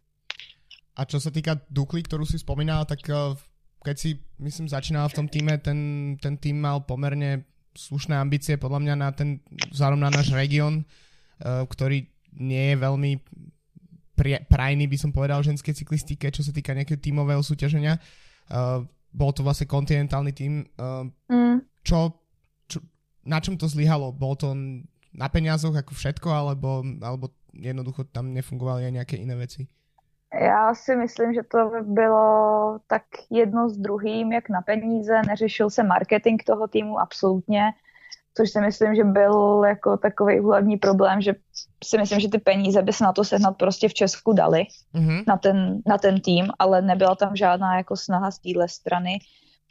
A 0.95 1.05
čo 1.05 1.19
se 1.19 1.31
týká 1.31 1.57
Dukly, 1.69 2.03
kterou 2.03 2.25
si 2.25 2.37
vzpomínala, 2.37 2.85
tak 2.85 2.99
uh, 3.09 3.33
keď 3.81 3.97
si, 3.97 4.09
myslím, 4.37 4.69
začínala 4.69 5.09
v 5.09 5.17
tom 5.17 5.27
týme, 5.27 5.57
ten, 5.57 6.13
ten 6.21 6.37
tým 6.37 6.61
mal 6.61 6.85
pomerne 6.85 7.47
slušné 7.73 8.13
ambície 8.13 8.59
podľa 8.61 8.79
mňa 8.85 8.95
na 8.99 9.09
ten, 9.09 9.41
vzhľadom 9.73 9.97
na 9.97 10.13
náš 10.13 10.29
region, 10.35 10.85
uh, 10.85 11.65
ktorý 11.65 12.05
nie 12.37 12.65
je 12.71 12.77
veľmi 12.77 13.11
prajný, 14.49 14.85
by 14.87 14.97
som 14.97 15.11
povedal, 15.11 15.43
ženské 15.43 15.73
cyklistike, 15.73 16.29
čo 16.31 16.45
sa 16.45 16.53
týka 16.53 16.73
nejakého 16.73 17.01
tímového 17.01 17.41
súťaženia. 17.41 17.97
Uh, 18.47 18.85
bol 19.11 19.35
to 19.35 19.43
vlastne 19.43 19.67
kontinentálny 19.67 20.31
tým. 20.31 20.63
Uh, 20.79 21.09
mm. 21.27 21.57
Čo 21.81 22.21
na 23.25 23.37
čom 23.41 23.57
to 23.57 23.69
zlyhalo? 23.69 24.11
Bolo 24.11 24.35
to 24.35 24.49
na 25.13 25.29
peniazoch 25.29 25.75
jako 25.75 25.93
všetko, 25.93 26.29
alebo, 26.31 26.83
alebo 27.01 27.29
jednoducho 27.53 28.03
tam 28.03 28.33
nefungovaly 28.33 28.85
aj 28.85 28.91
nějaké 28.91 29.15
jiné 29.17 29.35
věci? 29.35 29.67
Já 30.41 30.75
si 30.75 30.95
myslím, 30.95 31.33
že 31.33 31.43
to 31.43 31.71
bylo 31.83 32.79
tak 32.87 33.03
jedno 33.29 33.69
s 33.69 33.77
druhým, 33.77 34.31
jak 34.31 34.49
na 34.49 34.61
peníze. 34.61 35.21
Neřešil 35.27 35.69
se 35.69 35.83
marketing 35.83 36.43
toho 36.43 36.67
týmu 36.67 36.99
absolutně, 36.99 37.63
což 38.37 38.49
si 38.51 38.61
myslím, 38.61 38.95
že 38.95 39.03
byl 39.03 39.63
jako 39.67 39.97
takový 39.97 40.39
hlavní 40.39 40.77
problém, 40.77 41.21
že 41.21 41.33
si 41.83 41.97
myslím, 41.97 42.19
že 42.19 42.29
ty 42.29 42.37
peníze 42.37 42.81
by 42.81 42.93
se 42.93 43.03
na 43.03 43.13
to 43.13 43.23
sehnat 43.23 43.57
prostě 43.57 43.89
v 43.89 43.93
Česku 43.93 44.33
dali, 44.33 44.63
mm-hmm. 44.95 45.23
na, 45.27 45.37
ten, 45.37 45.81
na 45.87 45.97
ten 45.97 46.21
tým, 46.21 46.47
ale 46.59 46.81
nebyla 46.81 47.15
tam 47.15 47.35
žádná 47.35 47.77
jako 47.77 47.97
snaha 47.97 48.31
z 48.31 48.39
téhle 48.39 48.67
strany. 48.67 49.19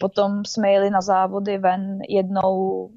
Potom 0.01 0.45
jsme 0.45 0.71
jeli 0.71 0.91
na 0.91 1.01
závody 1.01 1.59
ven 1.59 1.99
jednou 2.09 2.89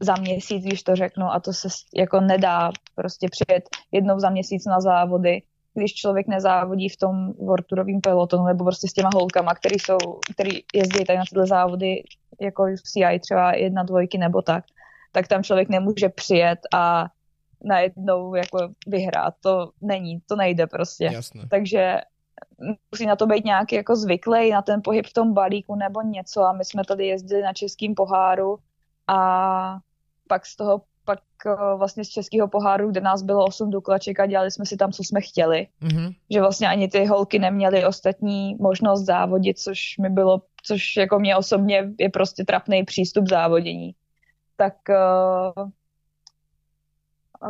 za 0.00 0.14
měsíc, 0.20 0.64
když 0.64 0.82
to 0.82 0.96
řeknu, 0.96 1.26
a 1.26 1.40
to 1.40 1.52
se 1.52 1.68
jako 1.94 2.20
nedá 2.20 2.70
prostě 2.94 3.28
přijet 3.30 3.64
jednou 3.92 4.20
za 4.20 4.30
měsíc 4.30 4.66
na 4.66 4.80
závody, 4.80 5.42
když 5.74 5.94
člověk 5.94 6.26
nezávodí 6.26 6.88
v 6.88 6.96
tom 6.96 7.32
Vorturovým 7.32 8.00
pelotonu 8.00 8.44
nebo 8.44 8.64
prostě 8.64 8.88
s 8.88 8.92
těma 8.92 9.10
holkama, 9.14 9.54
který, 9.54 9.78
jsou, 9.78 9.98
který 10.34 10.50
jezdí 10.74 11.04
tady 11.04 11.18
na 11.18 11.24
tyhle 11.30 11.46
závody 11.46 12.02
jako 12.40 12.62
UCI 12.72 13.20
třeba 13.20 13.54
jedna, 13.54 13.82
dvojky 13.82 14.18
nebo 14.18 14.42
tak, 14.42 14.64
tak 15.14 15.28
tam 15.28 15.42
člověk 15.42 15.68
nemůže 15.68 16.08
přijet 16.08 16.58
a 16.74 17.06
najednou 17.64 18.34
jako 18.34 18.58
vyhrát. 18.86 19.34
To 19.40 19.70
není, 19.80 20.20
to 20.26 20.36
nejde 20.36 20.66
prostě. 20.66 21.04
Jasné. 21.04 21.42
Takže 21.50 22.00
musí 22.92 23.06
na 23.06 23.16
to 23.16 23.26
být 23.26 23.44
nějaký 23.44 23.76
jako 23.76 23.96
zvyklý 23.96 24.50
na 24.50 24.62
ten 24.62 24.80
pohyb 24.84 25.06
v 25.06 25.12
tom 25.12 25.34
balíku 25.34 25.74
nebo 25.74 26.02
něco 26.02 26.42
a 26.42 26.52
my 26.52 26.64
jsme 26.64 26.84
tady 26.84 27.06
jezdili 27.06 27.42
na 27.42 27.52
českým 27.52 27.94
poháru 27.94 28.58
a 29.06 29.78
pak 30.28 30.46
z 30.46 30.56
toho 30.56 30.80
pak 31.04 31.18
eh, 31.46 31.76
vlastně 31.76 32.04
z 32.04 32.08
českého 32.08 32.48
poháru, 32.48 32.90
kde 32.90 33.00
nás 33.00 33.22
bylo 33.22 33.44
8 33.44 33.70
duklaček 33.70 34.20
a 34.20 34.26
dělali 34.26 34.50
jsme 34.50 34.66
si 34.66 34.76
tam, 34.76 34.92
co 34.92 35.04
jsme 35.04 35.20
chtěli. 35.20 35.66
Mm-hmm. 35.82 36.14
Že 36.30 36.40
vlastně 36.40 36.68
ani 36.68 36.88
ty 36.88 37.04
holky 37.04 37.38
neměly 37.38 37.86
ostatní 37.86 38.56
možnost 38.60 39.04
závodit, 39.04 39.58
což 39.58 39.98
mi 39.98 40.10
bylo, 40.10 40.42
což 40.62 40.96
jako 40.96 41.18
mě 41.18 41.36
osobně 41.36 41.90
je 41.98 42.08
prostě 42.08 42.44
trapný 42.44 42.84
přístup 42.84 43.28
závodění. 43.28 43.94
Tak 44.56 44.74
uh, 44.88 45.70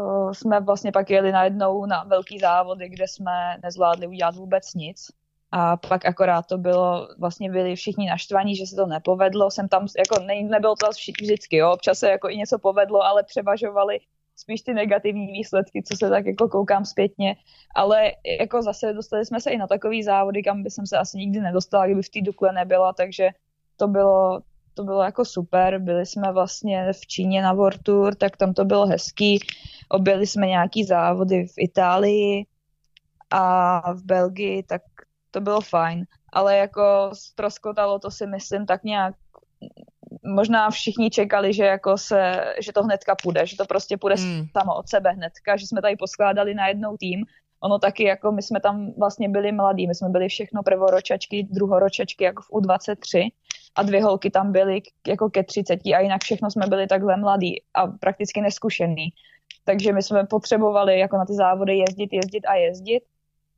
uh, 0.00 0.32
jsme 0.32 0.60
vlastně 0.60 0.92
pak 0.92 1.10
jeli 1.10 1.32
najednou 1.32 1.86
na 1.86 2.04
velký 2.04 2.38
závody, 2.38 2.88
kde 2.88 3.08
jsme 3.08 3.56
nezvládli 3.62 4.06
udělat 4.06 4.36
vůbec 4.36 4.74
nic. 4.74 5.10
A 5.56 5.76
pak 5.76 6.04
akorát 6.04 6.46
to 6.46 6.58
bylo, 6.58 7.08
vlastně 7.18 7.50
byli 7.50 7.76
všichni 7.76 8.06
naštvaní, 8.06 8.56
že 8.56 8.66
se 8.66 8.76
to 8.76 8.86
nepovedlo. 8.86 9.50
Jsem 9.50 9.68
tam, 9.68 9.86
jako 9.98 10.24
ne, 10.24 10.42
nebylo 10.42 10.74
to 10.76 10.86
vždycky, 11.22 11.56
jo. 11.56 11.72
občas 11.72 11.98
se 11.98 12.10
jako 12.10 12.28
i 12.28 12.36
něco 12.36 12.58
povedlo, 12.58 13.02
ale 13.02 13.22
převažovali 13.22 14.00
spíš 14.36 14.62
ty 14.62 14.74
negativní 14.74 15.26
výsledky, 15.26 15.82
co 15.82 15.96
se 15.96 16.10
tak 16.10 16.26
jako 16.26 16.48
koukám 16.48 16.84
zpětně. 16.84 17.36
Ale 17.74 18.12
jako 18.40 18.62
zase 18.62 18.92
dostali 18.92 19.26
jsme 19.26 19.40
se 19.40 19.50
i 19.50 19.58
na 19.58 19.66
takový 19.66 20.02
závody, 20.02 20.42
kam 20.42 20.62
by 20.62 20.70
jsem 20.70 20.86
se 20.86 20.98
asi 20.98 21.18
nikdy 21.18 21.40
nedostala, 21.40 21.86
kdyby 21.86 22.02
v 22.02 22.08
té 22.08 22.20
Dukle 22.20 22.52
nebyla, 22.52 22.92
takže 22.92 23.28
to 23.76 23.88
bylo, 23.88 24.42
to 24.74 24.84
bylo 24.84 25.02
jako 25.02 25.24
super. 25.24 25.78
Byli 25.78 26.06
jsme 26.06 26.32
vlastně 26.32 26.92
v 26.92 27.06
Číně 27.06 27.42
na 27.42 27.52
World 27.52 27.82
Tour, 27.82 28.14
tak 28.14 28.36
tam 28.36 28.54
to 28.54 28.64
bylo 28.64 28.86
hezký. 28.86 29.40
Objeli 29.88 30.26
jsme 30.26 30.46
nějaký 30.46 30.84
závody 30.84 31.46
v 31.46 31.54
Itálii 31.58 32.46
a 33.30 33.92
v 33.92 34.02
Belgii, 34.02 34.62
tak 34.62 34.82
to 35.30 35.40
bylo 35.40 35.60
fajn. 35.60 36.04
Ale 36.32 36.56
jako 36.56 37.10
stroskotalo 37.12 37.98
to 37.98 38.10
si 38.10 38.26
myslím 38.26 38.66
tak 38.66 38.84
nějak 38.84 39.14
možná 40.24 40.70
všichni 40.70 41.10
čekali, 41.10 41.52
že 41.52 41.64
jako 41.64 41.98
se, 41.98 42.44
že 42.60 42.72
to 42.72 42.82
hnedka 42.82 43.14
půjde, 43.22 43.46
že 43.46 43.56
to 43.56 43.64
prostě 43.64 43.96
půjde 43.96 44.14
hmm. 44.14 44.46
samo 44.52 44.76
od 44.76 44.88
sebe 44.88 45.10
hnedka, 45.10 45.56
že 45.56 45.66
jsme 45.66 45.82
tady 45.82 45.96
poskládali 45.96 46.54
na 46.54 46.68
jednou 46.68 46.96
tým. 46.96 47.24
Ono 47.64 47.78
taky, 47.78 48.04
jako 48.04 48.32
my 48.32 48.42
jsme 48.42 48.60
tam 48.60 48.92
vlastně 48.98 49.28
byli 49.28 49.52
mladí, 49.52 49.86
my 49.86 49.94
jsme 49.94 50.08
byli 50.08 50.28
všechno 50.28 50.62
prvoročačky, 50.62 51.48
druhoročačky 51.50 52.24
jako 52.24 52.42
v 52.42 52.50
U23 52.50 53.30
a 53.74 53.82
dvě 53.82 54.04
holky 54.04 54.30
tam 54.30 54.52
byly 54.52 54.82
jako 55.06 55.30
ke 55.30 55.44
30 55.44 55.80
a 55.96 56.00
jinak 56.00 56.22
všechno 56.22 56.50
jsme 56.50 56.66
byli 56.66 56.86
takhle 56.86 57.16
mladí 57.16 57.62
a 57.74 57.86
prakticky 57.86 58.40
neskušený. 58.40 59.08
Takže 59.64 59.92
my 59.92 60.02
jsme 60.02 60.26
potřebovali 60.26 60.98
jako 60.98 61.16
na 61.16 61.24
ty 61.24 61.34
závody 61.34 61.76
jezdit, 61.76 62.12
jezdit 62.12 62.46
a 62.46 62.54
jezdit 62.54 63.02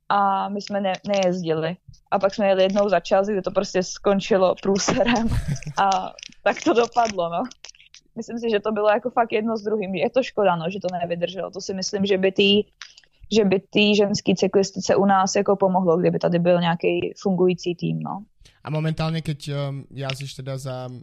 a 0.09 0.49
my 0.49 0.61
jsme 0.61 0.81
ne, 0.81 0.93
nejezdili. 1.07 1.77
A 2.11 2.19
pak 2.19 2.35
jsme 2.35 2.47
jeli 2.47 2.63
jednou 2.63 2.89
za 2.89 2.99
čas, 2.99 3.27
kdy 3.27 3.41
to 3.41 3.51
prostě 3.51 3.83
skončilo 3.83 4.55
průserem 4.61 5.27
a 5.77 6.13
tak 6.43 6.57
to 6.63 6.73
dopadlo, 6.73 7.29
no. 7.29 7.43
Myslím 8.15 8.39
si, 8.39 8.49
že 8.49 8.59
to 8.59 8.71
bylo 8.71 8.89
jako 8.89 9.09
fakt 9.09 9.31
jedno 9.31 9.57
s 9.57 9.63
druhým. 9.63 9.95
Je 9.95 10.09
to 10.09 10.23
škoda, 10.23 10.55
no, 10.55 10.69
že 10.69 10.79
to 10.79 10.87
nevydrželo. 11.01 11.51
To 11.51 11.61
si 11.61 11.73
myslím, 11.73 12.05
že 12.05 12.17
by 12.17 12.31
tý, 12.31 12.63
že 13.31 13.45
by 13.45 13.59
tý 13.59 13.95
ženský 13.95 14.35
cyklistice 14.35 14.95
u 14.95 15.05
nás 15.05 15.35
jako 15.35 15.55
pomohlo, 15.55 15.97
kdyby 15.97 16.19
tady 16.19 16.39
byl 16.39 16.61
nějaký 16.61 17.13
fungující 17.21 17.75
tým, 17.75 17.99
no. 17.99 18.23
A 18.63 18.69
momentálně, 18.69 19.21
keď 19.21 19.49
um, 19.49 19.85
jazdíš 19.91 20.33
teda 20.33 20.57
za 20.57 20.87
uh, 20.91 21.01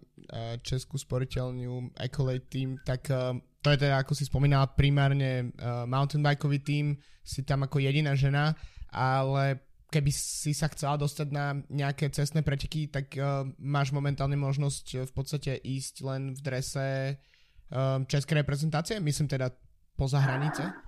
Českou 0.62 0.98
sporitelňu 0.98 1.90
Ecolate 2.00 2.44
tým, 2.48 2.76
tak 2.86 3.08
uh, 3.10 3.40
to 3.64 3.72
je 3.72 3.76
teda, 3.80 4.04
ako 4.04 4.12
si 4.12 4.28
spomínala, 4.28 4.68
primárne 4.68 5.48
uh, 5.48 5.88
mountainbikový 5.88 6.60
tým, 6.60 7.00
si 7.24 7.40
tam 7.40 7.64
ako 7.64 7.80
jediná 7.80 8.12
žena, 8.12 8.52
ale 8.92 9.64
keby 9.88 10.12
si 10.12 10.52
sa 10.52 10.68
chcela 10.68 11.00
dostať 11.00 11.28
na 11.32 11.56
nejaké 11.72 12.12
cestné 12.12 12.44
preteky, 12.44 12.92
tak 12.92 13.16
uh, 13.16 13.48
máš 13.56 13.96
momentálne 13.96 14.36
možnosť 14.36 14.86
uh, 14.94 14.98
v 15.08 15.12
podstate 15.16 15.56
ísť 15.56 16.04
len 16.04 16.36
v 16.36 16.40
drese 16.44 17.16
uh, 17.16 18.04
české 18.04 18.44
reprezentácie, 18.44 19.00
myslím 19.00 19.24
teda 19.24 19.48
poza 19.96 20.20
hranice? 20.20 20.83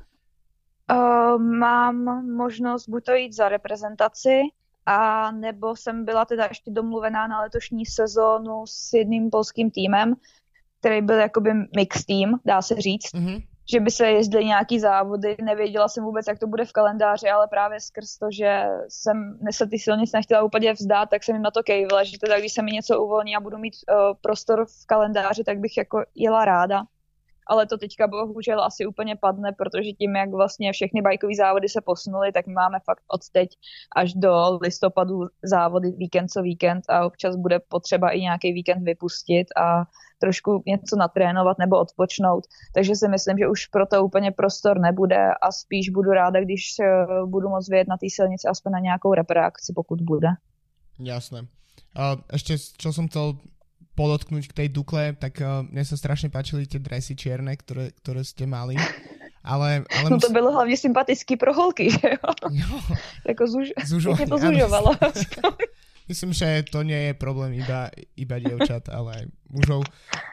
Uh, 0.93 1.43
mám 1.43 2.27
možnost 2.37 2.89
buď 2.89 3.05
to 3.05 3.13
jít 3.13 3.33
za 3.33 3.49
reprezentaci, 3.49 4.41
a 4.87 5.31
nebo 5.31 5.77
jsem 5.77 6.05
byla 6.05 6.25
teda 6.25 6.47
ještě 6.49 6.71
domluvená 6.71 7.27
na 7.27 7.41
letošní 7.41 7.87
sezónu 7.87 8.67
s 8.67 8.93
jedným 8.93 9.31
polským 9.31 9.71
týmem, 9.71 10.15
který 10.81 11.03
byl 11.03 11.17
jakoby 11.17 11.51
mix 11.77 12.05
tým, 12.05 12.39
dá 12.45 12.63
se 12.63 12.75
říct. 12.75 13.15
Mm-hmm. 13.15 13.47
Že 13.71 13.81
by 13.81 13.91
se 13.91 14.11
jezdily 14.11 14.45
nějaký 14.45 14.81
závody, 14.81 15.37
nevěděla 15.43 15.89
jsem 15.89 16.05
vůbec, 16.05 16.27
jak 16.29 16.39
to 16.39 16.47
bude 16.47 16.65
v 16.65 16.73
kalendáři, 16.73 17.29
ale 17.29 17.49
právě 17.49 17.81
skrz 17.81 18.19
to, 18.19 18.27
že 18.31 18.67
jsem 18.89 19.39
se 19.51 19.67
ty 19.67 19.79
silnice 19.79 20.17
nechtěla 20.17 20.43
úplně 20.43 20.73
vzdát, 20.73 21.11
tak 21.11 21.25
jsem 21.25 21.35
jim 21.35 21.43
na 21.43 21.51
to 21.51 21.63
kejvila, 21.63 22.05
že 22.05 22.19
teda 22.19 22.39
když 22.39 22.53
se 22.53 22.63
mi 22.63 22.71
něco 22.71 23.03
uvolní 23.03 23.37
a 23.37 23.41
budu 23.41 23.59
mít 23.59 23.75
uh, 23.75 23.97
prostor 24.21 24.67
v 24.67 24.87
kalendáři, 24.87 25.45
tak 25.45 25.59
bych 25.59 25.77
jako 25.77 26.05
jela 26.15 26.45
ráda 26.45 26.83
ale 27.47 27.67
to 27.67 27.79
teďka 27.79 28.07
bohužel 28.07 28.65
asi 28.65 28.87
úplně 28.87 29.17
padne, 29.17 29.53
protože 29.53 29.93
tím, 29.93 30.17
jak 30.17 30.31
vlastně 30.31 30.73
všechny 30.73 31.03
bajkové 31.03 31.35
závody 31.35 31.69
se 31.69 31.81
posunuly, 31.81 32.33
tak 32.33 32.47
máme 32.47 32.79
fakt 32.85 33.03
od 33.09 33.21
teď 33.33 33.51
až 33.97 34.15
do 34.15 34.59
listopadu 34.63 35.21
závody 35.43 35.91
víkend 35.91 36.29
co 36.29 36.43
víkend 36.43 36.85
a 36.89 37.07
občas 37.07 37.37
bude 37.37 37.59
potřeba 37.59 38.11
i 38.11 38.21
nějaký 38.21 38.53
víkend 38.53 38.85
vypustit 38.85 39.47
a 39.57 39.85
trošku 40.19 40.63
něco 40.67 40.97
natrénovat 40.97 41.59
nebo 41.59 41.79
odpočnout. 41.79 42.45
Takže 42.75 42.95
si 42.97 43.09
myslím, 43.09 43.39
že 43.39 43.49
už 43.49 43.67
pro 43.67 43.87
to 43.87 44.05
úplně 44.05 44.33
prostor 44.33 44.81
nebude 44.81 45.29
a 45.43 45.53
spíš 45.53 45.91
budu 45.91 46.11
ráda, 46.11 46.41
když 46.41 46.77
eh, 46.81 47.07
budu 47.27 47.49
moct 47.49 47.69
vyjet 47.69 47.89
na 47.89 47.97
té 47.97 48.07
silnici 48.11 48.49
aspoň 48.49 48.73
na 48.73 48.79
nějakou 48.79 49.15
repreakci, 49.15 49.73
pokud 49.77 50.01
bude. 50.01 50.29
Jasné. 50.99 51.47
A 51.97 52.21
ešte, 52.29 52.57
čo 52.57 52.93
som 52.93 53.09
chcel 53.09 53.41
podotknúť 53.97 54.53
k 54.53 54.57
tej 54.63 54.69
Dukle, 54.71 55.17
tak 55.17 55.41
uh, 55.41 55.65
mne 55.65 55.83
sa 55.83 55.97
strašne 55.97 56.29
páčili 56.29 56.69
tie 56.69 56.77
dresy 56.77 57.17
čierne, 57.17 57.57
ktoré, 57.57 57.97
ktoré 57.97 58.21
ste 58.23 58.45
mali. 58.45 58.77
Ale, 59.47 59.87
ale 59.87 60.11
no 60.11 60.19
to 60.19 60.35
bylo 60.35 60.53
hlavně 60.53 60.77
sympatický 60.77 61.37
pro 61.37 61.55
holky, 61.55 61.91
že 61.91 62.09
jo? 62.19 62.31
jo. 62.51 62.81
jako 63.29 63.47
zuž... 63.47 63.69
Zužovanie, 63.87 64.27
to 64.27 64.39
zužovalo. 64.39 64.91
Myslím, 66.09 66.33
že 66.33 66.63
to 66.71 66.83
nie 66.83 67.11
je 67.11 67.15
problém 67.15 67.59
iba, 67.59 67.91
iba 68.15 68.39
dievčat, 68.39 68.87
ale 68.95 69.11
aj 69.11 69.25
mužov. 69.51 69.83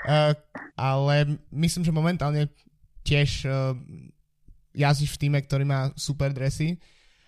Uh, 0.05 0.37
ale 0.77 1.41
myslím, 1.49 1.81
že 1.81 1.89
momentálne 1.89 2.45
tiež 3.01 3.49
uh, 3.49 3.73
jazdíš 4.77 5.17
v 5.17 5.21
týme, 5.25 5.39
ktorý 5.41 5.65
má 5.65 5.89
super 5.97 6.29
dresy. 6.29 6.77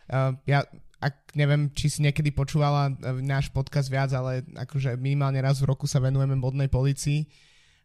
Uh, 0.06 0.38
ja 0.46 0.62
ak 1.06 1.38
neviem, 1.38 1.70
či 1.70 1.94
si 1.94 2.02
niekedy 2.02 2.34
počúvala 2.34 2.90
e, 2.90 3.22
náš 3.22 3.54
podcast 3.54 3.94
viac, 3.94 4.10
ale 4.10 4.42
akože 4.58 4.98
minimálne 4.98 5.38
raz 5.38 5.62
v 5.62 5.70
roku 5.70 5.86
sa 5.86 6.02
venujeme 6.02 6.34
modnej 6.34 6.66
policii 6.66 7.30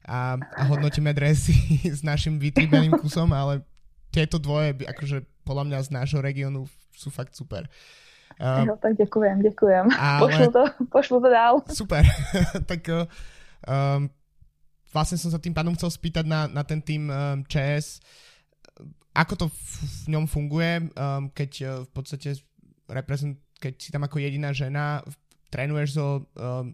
a, 0.09 0.41
a 0.41 0.63
hodnotíme 0.65 1.13
dresy 1.13 1.53
s 1.97 2.01
našim 2.01 2.41
vytríbeným 2.41 2.97
kusom, 2.97 3.29
ale 3.37 3.61
tieto 4.09 4.41
dvoje, 4.41 4.73
akože 4.89 5.45
podľa 5.45 5.65
mňa 5.69 5.79
z 5.85 5.91
nášho 5.93 6.21
regiónu 6.25 6.65
sú 6.97 7.13
fakt 7.13 7.37
super. 7.37 7.69
Uh, 8.41 8.65
no, 8.65 8.81
tak 8.81 8.97
ďakujem, 8.97 9.45
ďakujem. 9.45 9.85
Ale... 9.93 10.21
Pošlu, 10.25 10.47
to, 10.49 10.63
pošlu 10.89 11.17
to 11.21 11.29
dál. 11.29 11.55
Super. 11.69 12.03
tak 12.71 12.89
um, 12.89 14.09
vlastne 14.89 15.21
som 15.21 15.29
sa 15.29 15.37
tým 15.37 15.53
pádom 15.53 15.77
chcel 15.77 15.93
spýtať 15.93 16.25
na, 16.25 16.49
na 16.49 16.65
ten 16.65 16.81
tým 16.81 17.13
um, 17.13 17.45
CS. 17.45 18.01
Ako 19.13 19.37
to 19.37 19.47
v, 19.53 19.71
v 20.09 20.17
ňom 20.17 20.25
funguje, 20.25 20.89
um, 20.97 21.29
keď 21.29 21.51
uh, 21.61 21.71
v 21.85 21.91
podstate 21.93 22.41
reprezent, 22.91 23.39
keď 23.63 23.73
si 23.79 23.91
tam 23.95 24.05
ako 24.05 24.19
jediná 24.19 24.53
žena, 24.53 25.01
trénuješ 25.51 25.99
so, 25.99 26.07
uh, 26.39 26.67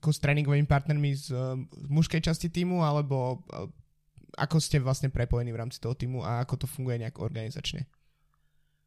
ako 0.00 0.08
s 0.12 0.18
tréningovými 0.20 0.68
partnermi 0.68 1.12
z, 1.16 1.32
uh, 1.32 1.56
z 1.56 1.88
mužskej 1.88 2.20
časti 2.20 2.48
týmu, 2.48 2.80
alebo 2.84 3.44
uh, 3.52 3.68
ako 4.36 4.60
ste 4.60 4.80
vlastne 4.80 5.08
prepojení 5.08 5.52
v 5.52 5.60
rámci 5.64 5.80
toho 5.80 5.96
týmu 5.96 6.24
a 6.24 6.44
ako 6.44 6.64
to 6.64 6.66
funguje 6.66 6.98
nejak 6.98 7.18
organizačně? 7.18 7.88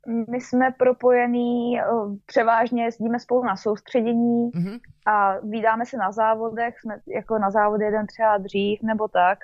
My 0.07 0.41
jsme 0.41 0.71
propojení, 0.71 1.79
převážně 2.25 2.83
jezdíme 2.83 3.19
spolu 3.19 3.43
na 3.43 3.55
soustředění 3.55 4.51
mm-hmm. 4.51 4.79
a 5.05 5.39
vydáme 5.39 5.85
se 5.85 5.97
na 5.97 6.11
závodech, 6.11 6.79
jsme 6.79 6.99
jako 7.07 7.39
na 7.39 7.51
závody 7.51 7.85
jeden 7.85 8.07
třeba 8.07 8.37
dřív 8.37 8.79
nebo 8.83 9.07
tak, 9.07 9.39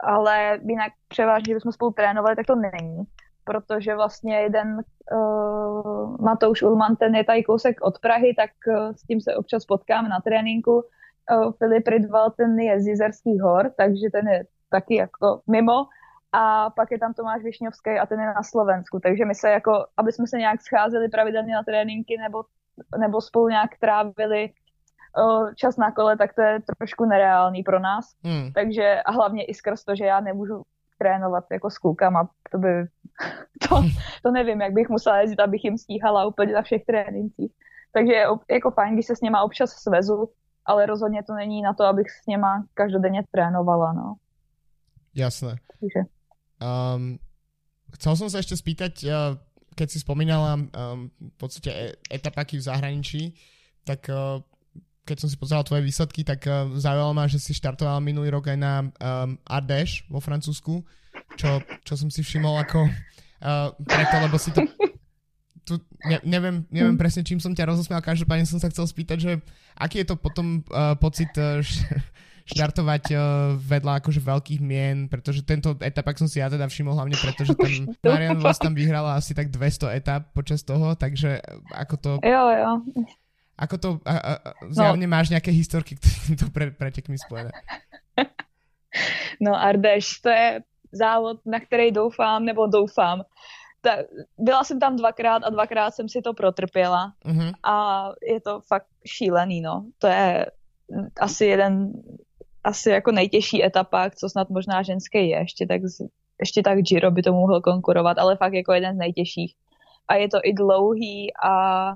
ale 0.00 0.60
jinak 0.68 0.92
převážně, 1.08 1.44
kdybychom 1.44 1.72
spolu 1.72 1.92
trénovali, 1.92 2.36
tak 2.36 2.46
to 2.46 2.54
není 2.54 3.04
protože 3.46 3.94
vlastně 3.94 4.36
jeden 4.36 4.82
uh, 5.12 6.16
Matouš 6.20 6.62
Ulman, 6.62 6.96
ten 6.96 7.14
je 7.14 7.24
tady 7.24 7.42
kousek 7.42 7.76
od 7.82 7.98
Prahy, 7.98 8.34
tak 8.34 8.50
uh, 8.66 8.92
s 8.92 9.02
tím 9.02 9.20
se 9.20 9.36
občas 9.36 9.64
potkáme 9.64 10.08
na 10.08 10.20
tréninku. 10.20 10.74
Uh, 10.74 11.52
Filip 11.58 11.88
Rydval, 11.88 12.30
ten 12.30 12.58
je 12.58 12.80
z 12.80 12.86
Jizerských 12.86 13.42
hor, 13.42 13.70
takže 13.76 14.06
ten 14.12 14.28
je 14.28 14.44
taky 14.70 14.94
jako 14.96 15.40
mimo. 15.50 15.86
A 16.32 16.70
pak 16.70 16.90
je 16.90 16.98
tam 16.98 17.14
Tomáš 17.14 17.42
Višňovský 17.42 17.90
a 17.90 18.06
ten 18.06 18.20
je 18.20 18.26
na 18.26 18.42
Slovensku. 18.42 19.00
Takže 19.00 19.24
my 19.24 19.34
se 19.34 19.50
jako, 19.50 19.86
aby 19.96 20.12
jsme 20.12 20.26
se 20.26 20.38
nějak 20.38 20.60
scházeli 20.60 21.08
pravidelně 21.08 21.54
na 21.54 21.62
tréninky 21.62 22.18
nebo, 22.18 22.44
nebo 22.98 23.20
spolu 23.20 23.48
nějak 23.48 23.70
trávili 23.80 24.50
čas 25.54 25.76
na 25.76 25.90
kole, 25.92 26.16
tak 26.16 26.34
to 26.34 26.42
je 26.42 26.60
trošku 26.78 27.04
nereálný 27.04 27.62
pro 27.62 27.80
nás. 27.80 28.04
Hmm. 28.24 28.52
Takže 28.52 29.02
a 29.02 29.12
hlavně 29.12 29.44
i 29.44 29.54
skrz 29.54 29.84
to, 29.84 29.96
že 29.96 30.04
já 30.04 30.20
nemůžu 30.20 30.62
trénovat 30.98 31.44
jako 31.52 31.70
s 31.70 31.78
klukama, 31.78 32.28
to 32.50 32.58
by, 32.58 32.68
to, 33.68 33.82
to 34.22 34.30
nevím, 34.30 34.60
jak 34.60 34.72
bych 34.72 34.88
musela 34.88 35.20
jezdit, 35.20 35.40
abych 35.40 35.64
jim 35.64 35.78
stíhala 35.78 36.26
úplně 36.26 36.52
na 36.52 36.62
všech 36.62 36.84
trénincích. 36.84 37.52
Takže 37.92 38.12
je 38.12 38.26
jako 38.50 38.70
fajn, 38.70 38.94
když 38.94 39.06
se 39.06 39.16
s 39.16 39.20
něma 39.20 39.42
občas 39.42 39.70
svezu, 39.70 40.28
ale 40.64 40.86
rozhodně 40.86 41.22
to 41.22 41.34
není 41.34 41.62
na 41.62 41.74
to, 41.74 41.84
abych 41.84 42.10
s 42.10 42.26
něma 42.26 42.64
každodenně 42.74 43.22
trénovala, 43.30 43.92
no. 43.92 44.14
Jasné. 45.14 45.56
Takže. 45.80 46.00
Um, 46.60 47.16
chcel 47.96 48.16
som 48.16 48.28
sa 48.28 48.44
ešte 48.44 48.56
spýtať, 48.56 48.94
uh, 49.08 49.40
keď 49.72 49.88
si 49.88 49.98
spomínala 50.00 50.60
um, 50.60 51.08
v 51.08 51.36
podstate 51.36 51.70
e, 51.72 51.84
etapaky 52.12 52.60
v 52.60 52.66
zahraničí, 52.68 53.22
tak 53.84 54.08
uh, 54.12 54.44
keď 55.06 55.22
som 55.22 55.28
si 55.30 55.38
pozeral 55.38 55.62
tvoje 55.62 55.86
výsledky, 55.86 56.26
tak 56.26 56.42
uh, 56.50 56.66
zaujalo 56.74 57.14
ma, 57.14 57.30
že 57.30 57.38
si 57.38 57.54
štartoval 57.54 58.02
minulý 58.02 58.34
rok 58.34 58.50
aj 58.50 58.58
na 58.58 58.82
um, 58.82 59.38
Ardèche 59.46 60.02
vo 60.10 60.18
Francúzsku, 60.18 60.82
čo, 61.38 61.62
čo 61.86 61.94
som 61.94 62.10
si 62.10 62.26
všimol 62.26 62.58
ako 62.66 62.84
uh, 62.84 63.70
preto, 63.86 64.16
lebo 64.18 64.36
si 64.36 64.50
to 64.50 64.66
tu 65.66 65.82
ne, 66.06 66.22
neviem, 66.22 66.62
neviem 66.70 66.94
mm. 66.94 67.02
presne, 67.02 67.26
čím 67.26 67.42
som 67.42 67.50
ťa 67.50 67.66
rozosmial, 67.66 67.98
každopádne 67.98 68.46
som 68.46 68.62
sa 68.62 68.70
chcel 68.70 68.86
spýtať, 68.86 69.18
že 69.18 69.32
aký 69.74 70.06
je 70.06 70.14
to 70.14 70.16
potom 70.16 70.62
uh, 70.70 70.94
pocit 70.94 71.28
uh, 71.34 71.58
štartovať 72.54 73.04
uh, 73.10 73.20
vedľa 73.58 73.98
akože 73.98 74.22
veľkých 74.22 74.62
mien, 74.62 75.10
pretože 75.10 75.42
tento 75.42 75.74
etapak 75.82 76.14
som 76.14 76.30
si 76.30 76.38
ja 76.38 76.46
teda 76.46 76.70
všimol 76.70 76.94
hlavne 76.94 77.18
preto, 77.18 77.42
že 77.42 77.58
tam 77.58 77.72
Marian 78.06 78.38
Vos 78.38 78.62
tam 78.62 78.78
vyhrala 78.78 79.18
asi 79.18 79.34
tak 79.34 79.50
200 79.50 79.98
etap 79.98 80.30
počas 80.30 80.62
toho, 80.62 80.94
takže 80.94 81.42
ako 81.74 81.94
to... 81.98 82.10
Jo, 82.22 82.42
jo. 82.54 82.70
Ako 83.56 83.74
to, 83.80 83.88
a, 84.04 84.14
a, 84.16 84.32
zjavne 84.68 85.08
no. 85.08 85.12
máš 85.16 85.32
nejaké 85.32 85.48
historky 85.48 85.96
k 85.98 86.04
týmto 86.04 86.52
pre, 86.52 86.70
pretekmi 86.70 87.16
spojené. 87.18 87.52
No 89.40 89.52
Ardeš, 89.52 90.24
to 90.24 90.28
je 90.28 90.60
závod, 90.92 91.40
na 91.46 91.60
který 91.60 91.92
doufám, 91.92 92.44
nebo 92.44 92.66
doufám, 92.66 93.22
ta, 93.80 93.96
byla 94.38 94.64
jsem 94.64 94.80
tam 94.80 94.96
dvakrát 94.96 95.42
a 95.44 95.50
dvakrát 95.50 95.94
jsem 95.94 96.08
si 96.08 96.22
to 96.22 96.34
protrpěla 96.34 97.12
mm-hmm. 97.26 97.52
a 97.62 98.08
je 98.32 98.40
to 98.40 98.60
fakt 98.60 98.86
šílený, 99.04 99.60
no. 99.60 99.84
To 99.98 100.06
je 100.06 100.46
asi 101.20 101.44
jeden, 101.44 101.92
asi 102.64 102.90
jako 102.90 103.12
nejtěžší 103.12 103.64
etapa, 103.64 104.10
co 104.10 104.28
snad 104.28 104.50
možná 104.50 104.82
ženské 104.82 105.20
je, 105.22 105.38
ještě 105.38 105.66
tak, 105.66 105.80
ještě 106.40 106.62
tak 106.62 106.78
Giro 106.78 107.10
by 107.10 107.22
to 107.22 107.32
mohl 107.32 107.60
konkurovat, 107.60 108.18
ale 108.18 108.36
fakt 108.36 108.52
jako 108.52 108.72
jeden 108.72 108.94
z 108.94 108.98
nejtěžších. 108.98 109.54
A 110.08 110.14
je 110.14 110.28
to 110.28 110.38
i 110.44 110.52
dlouhý 110.52 111.32
a 111.44 111.94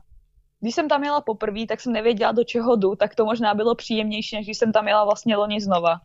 když 0.61 0.75
jsem 0.75 0.89
tam 0.89 1.05
jela 1.05 1.21
poprvé, 1.21 1.67
tak 1.67 1.81
jsem 1.81 1.93
nevěděla, 1.93 2.33
do 2.33 2.45
čeho 2.45 2.77
jdu, 2.77 2.95
tak 2.95 3.15
to 3.15 3.25
možná 3.25 3.55
bylo 3.55 3.75
příjemnější, 3.75 4.37
než 4.37 4.47
když 4.47 4.59
jsem 4.59 4.73
tam 4.73 4.89
jela 4.89 5.05
vlastně 5.05 5.37
loni 5.37 5.61
znova. 5.61 6.01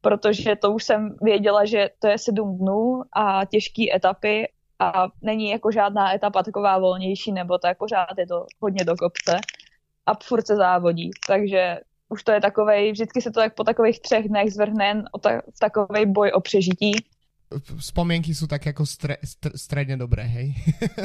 Protože 0.00 0.56
to 0.56 0.72
už 0.72 0.84
jsem 0.84 1.16
věděla, 1.22 1.64
že 1.64 1.90
to 1.98 2.06
je 2.06 2.18
sedm 2.18 2.58
dnů 2.58 3.02
a 3.12 3.44
těžké 3.44 3.82
etapy 3.94 4.48
a 4.78 5.06
není 5.22 5.50
jako 5.50 5.72
žádná 5.72 6.14
etapa 6.14 6.42
taková 6.42 6.78
volnější, 6.78 7.32
nebo 7.32 7.58
tak 7.58 7.78
pořád 7.78 8.18
je 8.18 8.26
to 8.26 8.46
hodně 8.60 8.84
do 8.84 8.96
kopce 8.96 9.40
a 10.06 10.12
furt 10.22 10.46
se 10.46 10.56
závodí, 10.56 11.10
takže 11.26 11.78
už 12.08 12.24
to 12.24 12.32
je 12.32 12.40
takovej, 12.40 12.92
vždycky 12.92 13.22
se 13.22 13.30
to 13.30 13.40
tak 13.40 13.54
po 13.54 13.64
takových 13.64 14.00
třech 14.00 14.28
dnech 14.28 14.52
zvrhne 14.52 15.04
ta, 15.20 15.30
v 15.54 15.58
takovej 15.58 16.06
boj 16.06 16.32
o 16.34 16.40
přežití. 16.40 16.92
Vzpomínky 17.78 18.34
jsou 18.34 18.46
tak 18.46 18.66
jako 18.66 18.86
stre, 18.86 19.16
stre, 19.24 19.50
středně 19.56 19.96
dobré, 19.96 20.22
hej? 20.22 20.54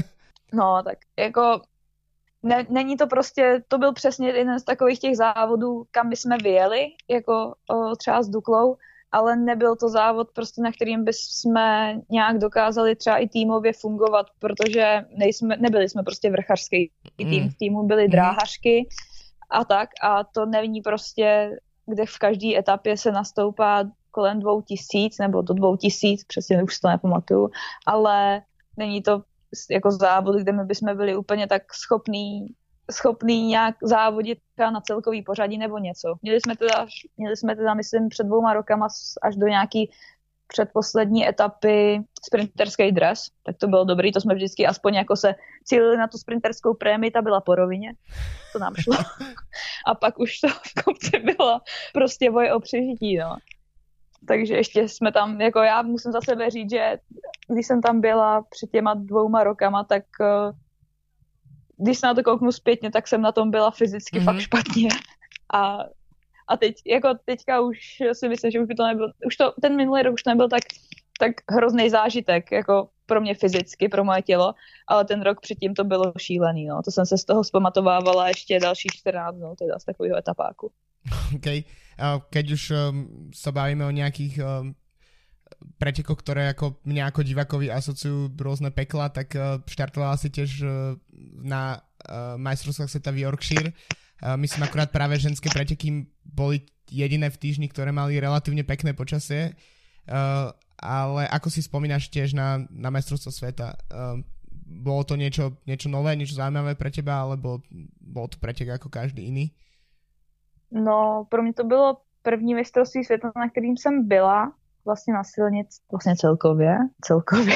no, 0.54 0.82
tak 0.84 0.98
jako 1.18 1.62
ne, 2.44 2.66
není 2.70 2.98
to 2.98 3.08
prostě, 3.08 3.64
to 3.68 3.78
byl 3.78 3.94
přesně 3.94 4.28
jeden 4.28 4.60
z 4.60 4.64
takových 4.64 5.00
těch 5.00 5.18
závodů, 5.18 5.84
kam 5.92 6.10
my 6.10 6.16
jsme 6.16 6.38
vyjeli, 6.38 6.88
jako 7.10 7.54
o, 7.70 7.96
třeba 7.96 8.24
s 8.24 8.30
Duklou, 8.30 8.78
ale 9.12 9.36
nebyl 9.36 9.76
to 9.76 9.90
závod, 9.90 10.32
prostě, 10.34 10.62
na 10.62 10.72
kterým 10.72 11.04
bychom 11.04 11.54
nějak 12.10 12.38
dokázali 12.38 12.96
třeba 12.96 13.18
i 13.18 13.28
týmově 13.28 13.74
fungovat, 13.74 14.26
protože 14.40 15.06
nejsme, 15.18 15.58
nebyli 15.58 15.90
jsme 15.90 16.04
prostě 16.04 16.32
vrchařský 16.32 16.92
tým, 17.16 17.44
mm. 17.44 17.50
v 17.50 17.58
týmu 17.58 17.84
byly 17.84 18.04
mm. 18.04 18.12
dráhařky 18.12 18.90
a 19.50 19.66
tak 19.66 19.90
a 20.04 20.24
to 20.24 20.46
není 20.46 20.82
prostě, 20.82 21.58
kde 21.86 22.06
v 22.06 22.18
každé 22.18 22.58
etapě 22.58 22.98
se 22.98 23.12
nastoupá 23.12 23.84
kolem 24.12 24.40
dvou 24.40 24.62
tisíc 24.62 25.18
nebo 25.18 25.42
do 25.42 25.54
dvou 25.54 25.78
tisíc, 25.78 26.24
přesně 26.24 26.64
už 26.64 26.80
to 26.80 26.88
nepamatuju, 26.88 27.50
ale 27.86 28.42
není 28.78 29.02
to 29.02 29.24
jako 29.70 29.92
závod, 29.92 30.36
kde 30.36 30.52
my 30.52 30.64
bychom 30.64 30.98
byli 30.98 31.16
úplně 31.16 31.48
tak 31.48 31.74
schopní 31.74 32.48
schopný 32.92 33.48
nějak 33.48 33.76
závodit 33.84 34.40
na 34.58 34.82
celkový 34.82 35.22
pořadí 35.22 35.58
nebo 35.58 35.78
něco. 35.78 36.16
Měli 36.22 36.42
jsme 36.42 36.56
teda, 36.56 36.88
měli 37.18 37.38
jsme 37.38 37.56
teda 37.56 37.74
myslím, 37.74 38.10
před 38.10 38.24
dvouma 38.24 38.54
rokama 38.54 38.88
až 39.22 39.36
do 39.36 39.48
nějaký 39.48 39.92
předposlední 40.48 41.28
etapy 41.28 42.04
sprinterský 42.26 42.92
dres, 42.92 43.28
tak 43.44 43.58
to 43.58 43.68
bylo 43.68 43.84
dobrý, 43.84 44.12
to 44.12 44.22
jsme 44.22 44.36
vždycky 44.36 44.68
aspoň 44.68 44.96
jako 44.96 45.16
se 45.16 45.36
cílili 45.66 45.98
na 45.98 46.08
tu 46.08 46.18
sprinterskou 46.18 46.74
prémii, 46.74 47.12
ta 47.12 47.22
byla 47.22 47.42
po 47.42 47.56
rovině, 47.56 47.94
to 48.54 48.60
nám 48.60 48.76
šlo. 48.76 48.98
A 49.88 49.96
pak 49.96 50.20
už 50.20 50.40
to 50.40 50.48
v 50.48 50.84
kopci 50.84 51.20
bylo 51.20 51.60
prostě 51.94 52.32
boj 52.32 52.52
o 52.52 52.60
přežití, 52.60 53.18
no. 53.18 53.38
Takže 54.28 54.56
ještě 54.56 54.88
jsme 54.88 55.12
tam, 55.12 55.42
jako 55.42 55.60
já 55.60 55.82
musím 55.82 56.12
za 56.12 56.22
sebe 56.22 56.50
říct, 56.50 56.70
že 56.70 56.98
když 57.48 57.68
jsem 57.68 57.82
tam 57.82 58.02
byla 58.02 58.42
před 58.50 58.72
těma 58.72 58.94
dvouma 58.94 59.44
rokama, 59.44 59.84
tak 59.84 60.04
uh, 60.20 60.56
když 61.78 61.98
se 61.98 62.08
na 62.08 62.14
to 62.14 62.24
kouknu 62.24 62.52
zpětně, 62.52 62.92
tak 62.92 63.08
jsem 63.08 63.22
na 63.22 63.32
tom 63.32 63.52
byla 63.52 63.72
fyzicky 63.72 64.20
mm-hmm. 64.20 64.26
fakt 64.26 64.40
špatně. 64.40 64.90
A, 65.54 65.78
a 66.48 66.58
teď, 66.58 66.76
jako 66.86 67.10
teďka 67.26 67.62
už 67.62 67.78
si 68.14 68.30
myslím, 68.30 68.52
že 68.52 68.60
už 68.60 68.68
by 68.68 68.76
to 68.76 68.88
nebyl, 68.88 69.12
už 69.26 69.38
to, 69.38 69.54
ten 69.62 69.76
minulý 69.76 70.02
rok 70.02 70.14
už 70.14 70.24
nebyl 70.24 70.50
tak, 70.50 70.62
tak 71.20 71.32
hrozný 71.50 71.90
zážitek, 71.90 72.52
jako 72.52 72.90
pro 73.06 73.22
mě 73.22 73.36
fyzicky, 73.36 73.90
pro 73.90 74.04
moje 74.04 74.22
tělo, 74.22 74.54
ale 74.88 75.06
ten 75.06 75.22
rok 75.22 75.42
předtím 75.42 75.74
to 75.74 75.84
bylo 75.84 76.14
šílený, 76.18 76.66
no. 76.66 76.82
To 76.82 76.92
jsem 76.92 77.06
se 77.06 77.18
z 77.18 77.26
toho 77.26 77.44
zpamatovávala 77.44 78.28
ještě 78.28 78.60
další 78.60 78.90
14 78.92 79.36
dnů, 79.36 79.56
teda 79.60 79.80
z 79.80 79.86
takového 79.86 80.18
etapáku. 80.18 80.72
OK. 81.36 81.46
Keď 82.02 82.46
už 82.50 82.64
um, 82.74 82.80
sa 83.30 83.54
bavíme 83.54 83.86
o 83.86 83.94
nejakých 83.94 84.42
um, 84.42 84.74
pretekoch, 85.78 86.18
ktoré 86.26 86.50
ako 86.50 86.82
mňa 86.82 87.14
ako 87.14 87.22
divakovi 87.22 87.70
asociujú 87.70 88.34
rôzne 88.42 88.74
pekla, 88.74 89.14
tak 89.14 89.38
uh, 89.38 89.62
štartovala 89.70 90.18
si 90.18 90.34
tiež 90.34 90.52
uh, 90.66 90.98
na 91.46 91.78
uh, 91.78 92.42
majstrovstvách 92.42 92.90
sveta 92.90 93.14
v 93.14 93.22
Yorkshire. 93.30 93.72
Myslím 94.22 94.70
akurát 94.70 94.94
práve 94.94 95.18
ženské 95.18 95.50
preteky 95.50 96.06
boli 96.22 96.62
jediné 96.94 97.34
v 97.34 97.42
týždni, 97.42 97.66
ktoré 97.74 97.90
mali 97.90 98.22
relatívne 98.22 98.62
pekné 98.62 98.94
počasie. 98.94 99.58
Ale 100.78 101.26
ako 101.26 101.50
si 101.50 101.66
spomínaš 101.66 102.06
tiež 102.14 102.38
na, 102.38 102.62
na 102.70 102.94
majstrovstvo 102.94 103.34
sveta, 103.34 103.74
uh, 103.90 104.22
bolo 104.72 105.02
to 105.10 105.18
niečo, 105.18 105.58
niečo 105.66 105.90
nové, 105.90 106.14
niečo 106.14 106.38
zaujímavé 106.38 106.78
pre 106.78 106.94
teba, 106.94 107.18
alebo 107.18 107.66
bol 107.98 108.30
to 108.30 108.38
pretek 108.38 108.78
ako 108.78 108.94
každý 108.94 109.26
iný? 109.26 109.58
No, 110.72 111.26
pro 111.30 111.44
mě 111.44 111.54
to 111.54 111.64
bylo 111.64 111.98
první 112.22 112.56
mistrovství 112.56 113.04
světa, 113.04 113.32
na 113.36 113.50
kterým 113.50 113.78
jsem 113.78 114.08
byla 114.08 114.54
vlastně 114.86 115.14
na 115.14 115.24
silnic, 115.24 115.68
vlastně 115.92 116.16
celkově, 116.16 116.78
celkově. 117.02 117.56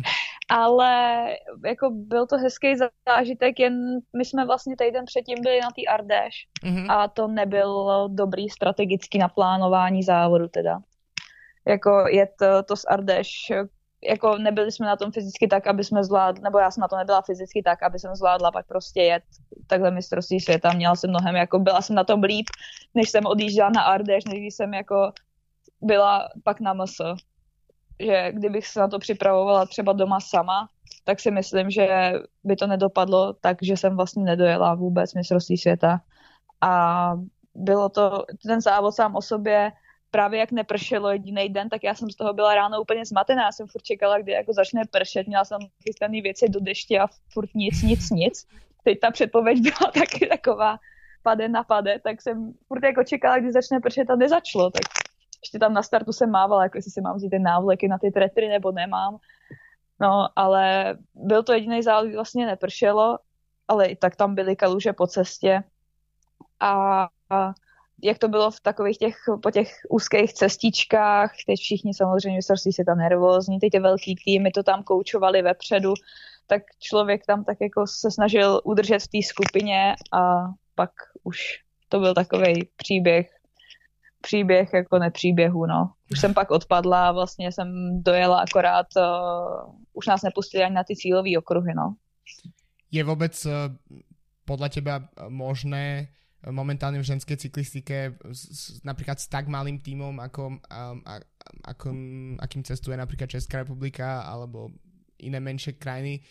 Ale 0.50 1.24
jako 1.64 1.90
byl 1.90 2.26
to 2.26 2.36
hezký 2.36 2.74
zážitek, 3.08 3.60
jen 3.60 3.98
my 4.16 4.24
jsme 4.24 4.46
vlastně 4.46 4.76
týden 4.76 5.04
předtím 5.04 5.38
byli 5.42 5.60
na 5.60 5.68
té 5.68 5.82
Ardeš 5.94 6.34
mm-hmm. 6.64 6.86
a 6.92 7.08
to 7.08 7.28
nebylo 7.28 8.08
dobrý 8.08 8.48
strategický 8.48 9.18
naplánování 9.18 10.02
závodu 10.02 10.48
teda. 10.48 10.78
Jako 11.68 12.04
je 12.10 12.28
to, 12.38 12.62
to 12.62 12.76
z 12.76 12.84
Ardeš, 12.88 13.52
jako 14.04 14.38
nebyli 14.38 14.72
jsme 14.72 14.86
na 14.86 14.96
tom 14.96 15.12
fyzicky 15.12 15.48
tak, 15.48 15.66
aby 15.66 15.84
jsme 15.84 16.04
zvládli, 16.04 16.42
nebo 16.42 16.58
já 16.58 16.70
jsem 16.70 16.80
na 16.80 16.88
to 16.88 16.96
nebyla 16.96 17.22
fyzicky 17.22 17.62
tak, 17.62 17.82
aby 17.82 17.98
jsem 17.98 18.14
zvládla 18.14 18.52
pak 18.52 18.66
prostě 18.66 19.02
jet 19.02 19.22
takhle 19.66 19.90
mistrovství 19.90 20.40
světa. 20.40 20.72
Měla 20.72 20.94
jsem 20.94 21.10
mnohem, 21.10 21.36
jako 21.36 21.58
byla 21.58 21.82
jsem 21.82 21.96
na 21.96 22.04
tom 22.04 22.22
líp, 22.22 22.46
než 22.94 23.10
jsem 23.10 23.26
odjížděla 23.26 23.70
na 23.70 23.82
Ardeš, 23.82 24.24
než 24.24 24.54
jsem 24.54 24.74
jako 24.74 25.12
byla 25.80 26.28
pak 26.44 26.60
na 26.60 26.74
MS. 26.74 26.96
Že 28.00 28.32
kdybych 28.32 28.66
se 28.66 28.80
na 28.80 28.88
to 28.88 28.98
připravovala 28.98 29.66
třeba 29.66 29.92
doma 29.92 30.20
sama, 30.20 30.68
tak 31.04 31.20
si 31.20 31.30
myslím, 31.30 31.70
že 31.70 32.12
by 32.44 32.56
to 32.56 32.66
nedopadlo 32.66 33.32
tak, 33.32 33.56
že 33.62 33.76
jsem 33.76 33.96
vlastně 33.96 34.24
nedojela 34.24 34.74
vůbec 34.74 35.14
mistrovství 35.14 35.58
světa. 35.58 36.00
A 36.60 37.12
bylo 37.54 37.88
to, 37.88 38.24
ten 38.46 38.60
závod 38.60 38.94
sám 38.94 39.16
o 39.16 39.22
sobě, 39.22 39.72
právě 40.10 40.40
jak 40.40 40.52
nepršelo 40.52 41.10
jediný 41.10 41.48
den, 41.48 41.68
tak 41.68 41.84
já 41.84 41.94
jsem 41.94 42.10
z 42.10 42.16
toho 42.16 42.32
byla 42.32 42.54
ráno 42.54 42.80
úplně 42.80 43.04
zmatená. 43.04 43.42
Já 43.42 43.52
jsem 43.52 43.66
furt 43.66 43.82
čekala, 43.82 44.18
kdy 44.18 44.32
jako 44.32 44.52
začne 44.52 44.82
pršet. 44.90 45.26
Měla 45.26 45.44
jsem 45.44 45.60
chystaný 45.82 46.22
věci 46.22 46.48
do 46.48 46.60
deště 46.60 47.00
a 47.00 47.06
furt 47.32 47.54
nic, 47.54 47.82
nic, 47.82 48.10
nic. 48.10 48.46
Teď 48.84 49.00
ta 49.00 49.10
předpověď 49.10 49.60
byla 49.60 49.90
taky 49.94 50.26
taková 50.26 50.78
pade 51.22 51.48
na 51.48 51.64
pade, 51.64 51.98
tak 51.98 52.22
jsem 52.22 52.52
furt 52.68 52.84
jako 52.84 53.04
čekala, 53.04 53.38
kdy 53.38 53.52
začne 53.52 53.80
pršet 53.80 54.10
a 54.10 54.16
nezačalo. 54.16 54.70
Tak 54.70 54.82
ještě 55.42 55.58
tam 55.58 55.74
na 55.74 55.82
startu 55.82 56.12
jsem 56.12 56.30
mávala, 56.30 56.62
jako 56.62 56.78
jestli 56.78 56.90
si 56.90 57.00
mám 57.00 57.16
vzít 57.16 57.30
ten 57.30 57.42
návleky 57.42 57.88
na 57.88 57.98
ty 57.98 58.10
tretry 58.10 58.48
nebo 58.48 58.72
nemám. 58.72 59.18
No, 60.00 60.28
ale 60.36 60.94
byl 61.14 61.42
to 61.42 61.52
jediný 61.52 61.82
závod, 61.82 62.14
vlastně 62.14 62.46
nepršelo, 62.46 63.18
ale 63.68 63.86
i 63.86 63.96
tak 63.96 64.16
tam 64.16 64.34
byly 64.34 64.56
kaluže 64.56 64.92
po 64.92 65.06
cestě. 65.06 65.62
A, 66.60 67.02
a 67.30 67.54
jak 68.02 68.18
to 68.18 68.28
bylo 68.28 68.50
v 68.50 68.60
takových 68.60 68.98
těch, 68.98 69.16
po 69.42 69.50
těch 69.50 69.68
úzkých 69.88 70.32
cestičkách, 70.32 71.32
teď 71.46 71.60
všichni 71.60 71.94
samozřejmě 71.94 72.36
mistrovství 72.36 72.72
se 72.72 72.84
tam 72.84 72.98
nervózní, 72.98 73.60
teď 73.60 73.70
ty 73.72 73.78
velký 73.78 74.16
týmy 74.24 74.50
to 74.50 74.62
tam 74.62 74.82
koučovali 74.82 75.42
vepředu, 75.42 75.94
tak 76.46 76.62
člověk 76.78 77.26
tam 77.26 77.44
tak 77.44 77.56
jako 77.60 77.86
se 77.86 78.10
snažil 78.10 78.60
udržet 78.64 78.98
v 78.98 79.08
té 79.08 79.18
skupině 79.22 79.94
a 80.12 80.44
pak 80.74 80.90
už 81.24 81.38
to 81.88 82.00
byl 82.00 82.14
takový 82.14 82.68
příběh, 82.76 83.30
příběh 84.20 84.72
jako 84.74 84.98
nepříběhu, 84.98 85.66
no. 85.66 85.92
Už 86.10 86.20
jsem 86.20 86.34
pak 86.34 86.50
odpadla, 86.50 87.12
vlastně 87.12 87.52
jsem 87.52 87.68
dojela 88.02 88.40
akorát, 88.40 88.86
uh, 88.96 89.74
už 89.92 90.06
nás 90.06 90.22
nepustili 90.22 90.64
ani 90.64 90.74
na 90.74 90.84
ty 90.84 90.96
cílové 90.96 91.38
okruhy, 91.38 91.74
no. 91.74 91.94
Je 92.90 93.04
vůbec 93.04 93.46
uh, 93.46 93.52
podle 94.44 94.68
teba 94.68 95.08
možné 95.28 96.08
momentálne 96.54 97.02
v 97.02 97.08
ženskej 97.10 97.36
cyklistike 97.36 98.14
s, 98.30 98.78
napríklad 98.86 99.18
s 99.18 99.26
tak 99.26 99.50
malým 99.50 99.82
tímom, 99.82 100.14
ako, 100.22 100.62
um, 100.62 100.98
a, 101.02 101.18
ako, 101.66 101.90
akým 102.38 102.62
cestuje 102.62 102.94
napríklad 102.94 103.26
Česká 103.26 103.66
republika 103.66 104.22
alebo 104.22 104.70
iné 105.18 105.42
menšie 105.42 105.74
krajiny, 105.74 106.22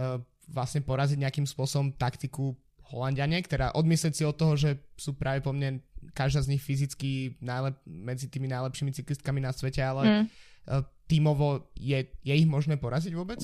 uh, 0.00 0.16
vlastne 0.48 0.80
poraziť 0.80 1.20
nejakým 1.20 1.44
spôsobom 1.44 1.92
taktiku 2.00 2.56
Holandiane, 2.92 3.40
ktorá 3.40 3.72
odmysleť 3.72 4.12
si 4.12 4.24
od 4.24 4.36
toho, 4.36 4.56
že 4.56 4.80
sú 4.96 5.16
práve 5.16 5.40
po 5.40 5.52
mne 5.52 5.80
každá 6.12 6.44
z 6.44 6.56
nich 6.56 6.62
fyzicky 6.64 7.40
najlep, 7.40 7.76
medzi 7.88 8.28
tými 8.28 8.48
najlepšími 8.52 8.92
cyklistkami 8.92 9.40
na 9.40 9.52
svete, 9.52 9.80
ale 9.84 10.02
mm. 10.04 10.24
uh, 10.24 10.84
tímovo 11.08 11.72
je, 11.76 12.08
je 12.24 12.34
ich 12.36 12.48
možné 12.48 12.80
poraziť 12.80 13.12
vôbec? 13.12 13.40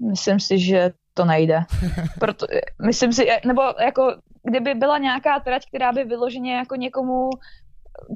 Myslím 0.00 0.40
si, 0.40 0.56
že 0.58 0.96
to 1.12 1.28
nejde. 1.28 1.60
Proto, 2.22 2.48
myslím 2.80 3.12
si, 3.12 3.28
nebo 3.44 3.62
jako 3.78 4.22
kdyby 4.42 4.74
byla 4.74 4.98
nějaká 4.98 5.40
trať, 5.40 5.66
která 5.66 5.92
by 5.92 6.04
vyloženě 6.04 6.54
jako 6.54 6.76
někomu 6.76 7.30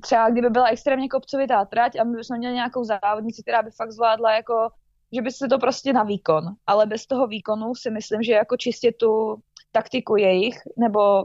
třeba 0.03 0.31
kdyby 0.31 0.51
byla 0.51 0.67
extrémně 0.67 1.09
kopcovitá 1.09 1.65
trať 1.65 1.97
a 1.97 2.05
my 2.05 2.17
bychom 2.17 2.39
měli 2.39 2.55
nějakou 2.55 2.85
závodnici, 2.85 3.43
která 3.43 3.63
by 3.63 3.71
fakt 3.71 3.93
zvládla 3.93 4.35
jako, 4.35 4.69
že 5.13 5.23
by 5.23 5.31
se 5.31 5.49
to 5.49 5.59
prostě 5.59 5.93
na 5.93 6.03
výkon, 6.03 6.45
ale 6.67 6.87
bez 6.87 7.07
toho 7.07 7.27
výkonu 7.27 7.75
si 7.75 7.91
myslím, 7.91 8.23
že 8.23 8.33
jako 8.33 8.57
čistě 8.57 8.93
tu 8.93 9.37
taktiku 9.73 10.17
jejich, 10.17 10.55
nebo 10.77 11.25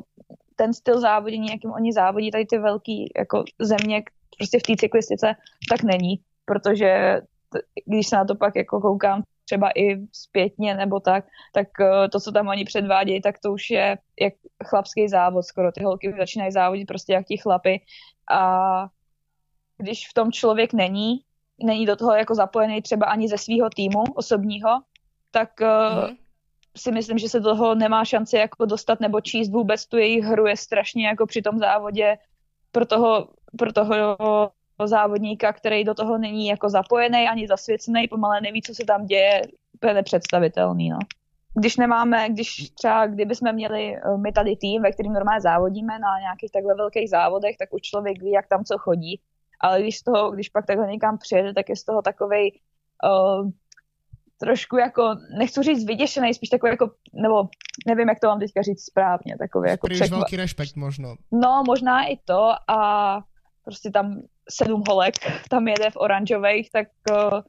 ten 0.55 0.73
styl 0.73 0.99
závodění, 0.99 1.47
jakým 1.51 1.71
oni 1.71 1.93
závodí, 1.93 2.31
tady 2.31 2.45
ty 2.45 2.57
velký 2.57 3.12
jako 3.17 3.43
země, 3.59 4.03
prostě 4.38 4.59
v 4.59 4.63
té 4.63 4.73
cyklistice, 4.79 5.35
tak 5.69 5.83
není, 5.83 6.19
protože 6.45 7.21
t- 7.49 7.59
když 7.85 8.07
se 8.07 8.15
na 8.15 8.25
to 8.25 8.35
pak 8.35 8.55
jako 8.55 8.81
koukám 8.81 9.23
třeba 9.49 9.69
i 9.75 9.97
zpětně 10.12 10.73
nebo 10.73 10.99
tak, 10.99 11.25
tak 11.53 11.67
eh, 11.81 12.09
to, 12.09 12.19
co 12.19 12.31
tam 12.31 12.47
oni 12.47 12.65
předvádějí, 12.65 13.21
tak 13.21 13.39
to 13.39 13.53
už 13.53 13.69
je 13.69 13.97
jak 14.21 14.33
chlapský 14.65 15.07
závod 15.07 15.45
skoro. 15.45 15.71
Ty 15.71 15.83
holky 15.83 16.13
začínají 16.17 16.51
závodit 16.51 16.88
prostě 16.88 17.13
jak 17.13 17.25
ti 17.25 17.38
chlapy 17.38 17.81
a 18.31 18.41
když 19.77 20.09
v 20.09 20.13
tom 20.13 20.31
člověk 20.31 20.73
není, 20.73 21.25
není 21.63 21.85
do 21.85 21.95
toho 21.95 22.13
jako 22.13 22.35
zapojený 22.35 22.81
třeba 22.81 23.05
ani 23.05 23.27
ze 23.27 23.38
svého 23.38 23.69
týmu 23.69 24.03
osobního, 24.15 24.69
tak 25.31 25.62
mm. 25.62 26.15
si 26.77 26.91
myslím, 26.91 27.17
že 27.17 27.29
se 27.29 27.41
toho 27.41 27.75
nemá 27.75 28.05
šance 28.05 28.38
jako 28.38 28.65
dostat 28.65 28.99
nebo 28.99 29.21
číst 29.21 29.49
vůbec 29.49 29.85
tu 29.85 29.97
jejich 29.97 30.25
hru 30.25 30.47
je 30.47 30.57
strašně 30.57 31.07
jako 31.07 31.25
při 31.25 31.41
tom 31.41 31.57
závodě 31.59 32.17
pro 32.71 32.85
toho, 32.85 33.27
pro 33.57 33.73
toho 33.73 34.17
závodníka, 34.87 35.53
který 35.53 35.83
do 35.83 35.93
toho 35.93 36.17
není 36.17 36.47
jako 36.47 36.69
zapojený 36.69 37.27
ani 37.27 37.47
zasvěcený, 37.47 38.07
pomalé 38.07 38.41
neví, 38.41 38.61
co 38.61 38.75
se 38.75 38.85
tam 38.85 39.05
děje, 39.05 39.41
je 39.87 39.93
nepředstavitelný. 39.93 40.89
No. 40.89 40.99
Když 41.55 41.77
nemáme, 41.77 42.29
když 42.29 42.69
třeba 42.69 43.07
kdyby 43.07 43.35
jsme 43.35 43.53
měli 43.53 43.95
eh, 43.95 44.17
my 44.17 44.31
tady 44.31 44.55
tým, 44.55 44.81
ve 44.81 44.91
kterým 44.91 45.13
normálně 45.13 45.41
závodíme 45.41 45.99
na 45.99 46.19
nějakých 46.19 46.51
takhle 46.51 46.75
velkých 46.75 47.09
závodech, 47.09 47.57
tak 47.57 47.73
už 47.73 47.81
člověk 47.81 48.23
ví, 48.23 48.31
jak 48.31 48.47
tam 48.47 48.63
co 48.63 48.77
chodí. 48.77 49.21
Ale 49.59 49.81
když, 49.81 49.97
z 49.97 50.03
toho, 50.03 50.31
když 50.31 50.49
pak 50.49 50.65
takhle 50.65 50.87
někam 50.87 51.17
přijede, 51.17 51.53
tak 51.53 51.69
je 51.69 51.75
z 51.75 51.83
toho 51.83 52.01
takovej 52.01 52.59
uh, 53.03 53.49
trošku 54.39 54.77
jako, 54.77 55.15
nechci 55.37 55.63
říct 55.63 55.85
vyděšený, 55.85 56.33
spíš 56.33 56.49
takový 56.49 56.69
jako, 56.69 56.91
nebo 57.13 57.49
nevím, 57.87 58.09
jak 58.09 58.19
to 58.19 58.27
mám 58.27 58.39
teďka 58.39 58.61
říct 58.61 58.85
správně, 58.85 59.37
takový 59.39 59.69
jako 59.69 59.87
překva... 59.87 60.17
velký 60.17 60.35
respekt 60.35 60.75
možno. 60.75 61.15
No, 61.31 61.63
možná 61.67 62.03
i 62.03 62.17
to 62.25 62.51
a 62.67 63.19
prostě 63.63 63.91
tam 63.91 64.21
sedm 64.49 64.83
holek 64.88 65.15
tam 65.49 65.67
jede 65.67 65.89
v 65.89 65.97
oranžových, 65.97 66.71
tak 66.71 66.88
uh, 67.12 67.41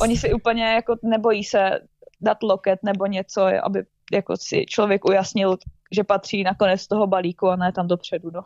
oni 0.00 0.16
si 0.16 0.32
úplně 0.32 0.64
jako 0.64 0.96
nebojí 1.02 1.44
se 1.44 1.80
dát 2.20 2.42
loket 2.42 2.82
nebo 2.82 3.06
něco, 3.06 3.42
aby 3.62 3.84
jako 4.12 4.36
si 4.36 4.66
člověk 4.66 5.04
ujasnil, 5.04 5.58
že 5.92 6.04
patří 6.04 6.42
nakonec 6.42 6.80
z 6.80 6.88
toho 6.88 7.06
balíku 7.06 7.48
a 7.48 7.56
ne 7.56 7.72
tam 7.72 7.88
dopředu. 7.88 8.30
No. 8.30 8.42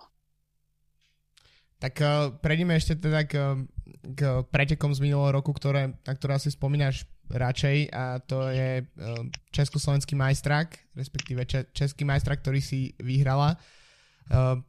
Tak 1.82 1.98
uh, 1.98 2.30
prejdeme 2.38 2.78
ešte 2.78 2.94
teda 2.94 3.26
k, 3.26 3.66
k 4.14 4.46
pretekom 4.54 4.94
z 4.94 5.02
minulého 5.02 5.34
roku, 5.34 5.50
ktoré, 5.50 5.98
na 6.06 6.12
ktoré 6.14 6.38
asi 6.38 6.54
spomínaš 6.54 7.10
radšej 7.26 7.90
a 7.90 8.22
to 8.22 8.54
je 8.54 8.86
uh, 8.86 9.18
československý 9.50 10.14
majstrák, 10.14 10.94
respektíve 10.94 11.42
český 11.74 12.06
majstrák, 12.06 12.38
ktorý 12.38 12.62
si 12.62 12.94
vyhrala. 13.02 13.58
Uh, 14.30 14.62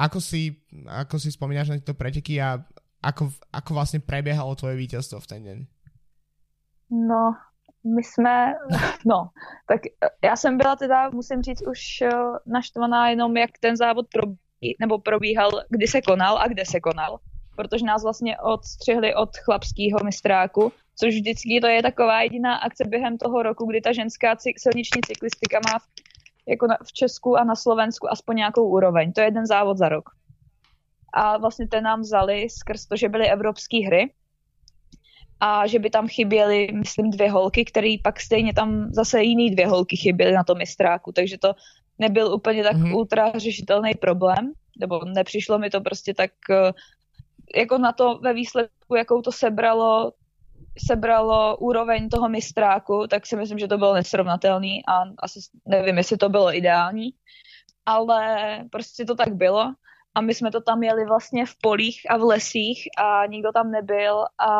ako 0.00 0.24
si, 0.24 0.56
ako 0.88 1.20
si 1.20 1.36
spomínaš 1.36 1.68
na 1.68 1.76
tieto 1.76 1.92
preteky 1.92 2.40
a 2.40 2.64
ako, 3.04 3.30
ako 3.52 3.74
vlastně 3.74 4.00
prebiehalo 4.00 4.54
tvoje 4.54 4.76
vítězstvo 4.76 5.20
v 5.20 5.26
ten 5.26 5.44
den? 5.44 5.66
No, 6.90 7.36
my 7.84 8.02
jsme, 8.02 8.54
no, 9.06 9.28
tak 9.66 9.80
já 10.24 10.36
jsem 10.36 10.56
byla 10.58 10.76
teda, 10.76 11.10
musím 11.10 11.42
říct, 11.42 11.62
už 11.66 11.80
eh, 12.02 12.08
naštvaná 12.46 13.08
jenom, 13.08 13.36
jak 13.36 13.50
ten 13.60 13.76
závod 13.76 14.06
probí, 14.12 14.76
nebo 14.80 14.98
probíhal, 14.98 15.50
kdy 15.68 15.86
se 15.86 16.02
konal 16.02 16.38
a 16.38 16.48
kde 16.48 16.64
se 16.66 16.80
konal. 16.80 17.18
Protože 17.56 17.84
nás 17.84 18.02
vlastně 18.02 18.38
odstřihli 18.38 19.14
od 19.14 19.36
chlapského 19.36 19.98
mistráku, 20.04 20.72
což 20.98 21.14
vždycky 21.14 21.60
to 21.60 21.66
je 21.66 21.82
taková 21.82 22.22
jediná 22.22 22.56
akce 22.56 22.84
během 22.84 23.18
toho 23.18 23.42
roku, 23.42 23.66
kdy 23.66 23.80
ta 23.80 23.92
ženská 23.92 24.36
silniční 24.58 25.00
cyklistika 25.06 25.60
má 25.72 25.78
v, 25.78 25.86
jako 26.48 26.66
na, 26.66 26.76
v 26.84 26.92
Česku 26.92 27.36
a 27.36 27.44
na 27.44 27.54
Slovensku 27.54 28.12
aspoň 28.12 28.36
nějakou 28.36 28.68
úroveň. 28.68 29.12
To 29.12 29.20
je 29.20 29.26
jeden 29.26 29.46
závod 29.46 29.78
za 29.78 29.88
rok 29.88 30.04
a 31.14 31.38
vlastně 31.38 31.68
ten 31.68 31.84
nám 31.84 32.00
vzali 32.00 32.50
skrz 32.50 32.86
to, 32.86 32.96
že 32.96 33.08
byly 33.08 33.30
evropské 33.30 33.86
hry 33.86 34.12
a 35.40 35.66
že 35.66 35.78
by 35.78 35.90
tam 35.90 36.08
chyběly, 36.08 36.68
myslím, 36.72 37.10
dvě 37.10 37.30
holky, 37.30 37.64
které 37.64 37.96
pak 38.02 38.20
stejně 38.20 38.54
tam 38.54 38.92
zase 38.92 39.22
jiný 39.22 39.50
dvě 39.50 39.66
holky 39.66 39.96
chyběly 39.96 40.32
na 40.32 40.44
tom 40.44 40.58
mistráku, 40.58 41.12
takže 41.12 41.38
to 41.38 41.54
nebyl 41.98 42.34
úplně 42.34 42.62
tak 42.62 42.76
mm-hmm. 42.76 42.96
ultra 42.96 43.32
řešitelný 43.36 43.94
problém, 43.94 44.52
nebo 44.80 45.04
nepřišlo 45.04 45.58
mi 45.58 45.70
to 45.70 45.80
prostě 45.80 46.14
tak 46.14 46.30
eh, 46.50 46.72
jako 47.56 47.78
na 47.78 47.92
to 47.92 48.18
ve 48.18 48.34
výsledku, 48.34 48.94
jakou 48.94 49.22
to 49.22 49.32
sebralo, 49.32 50.12
sebralo 50.86 51.56
úroveň 51.56 52.08
toho 52.08 52.28
mistráku, 52.28 53.06
tak 53.06 53.26
si 53.26 53.36
myslím, 53.36 53.58
že 53.58 53.68
to 53.68 53.78
bylo 53.78 53.94
nesrovnatelný 53.94 54.86
a 54.86 55.04
asi 55.18 55.40
nevím, 55.66 55.98
jestli 55.98 56.16
to 56.16 56.28
bylo 56.28 56.56
ideální, 56.56 57.10
ale 57.86 58.58
prostě 58.70 59.04
to 59.04 59.14
tak 59.14 59.34
bylo 59.34 59.74
a 60.14 60.20
my 60.20 60.34
jsme 60.34 60.50
to 60.50 60.60
tam 60.60 60.82
jeli 60.82 61.06
vlastně 61.06 61.46
v 61.46 61.54
polích 61.62 62.10
a 62.10 62.16
v 62.16 62.22
lesích 62.22 62.88
a 62.98 63.26
nikdo 63.26 63.52
tam 63.52 63.70
nebyl 63.70 64.24
a 64.38 64.50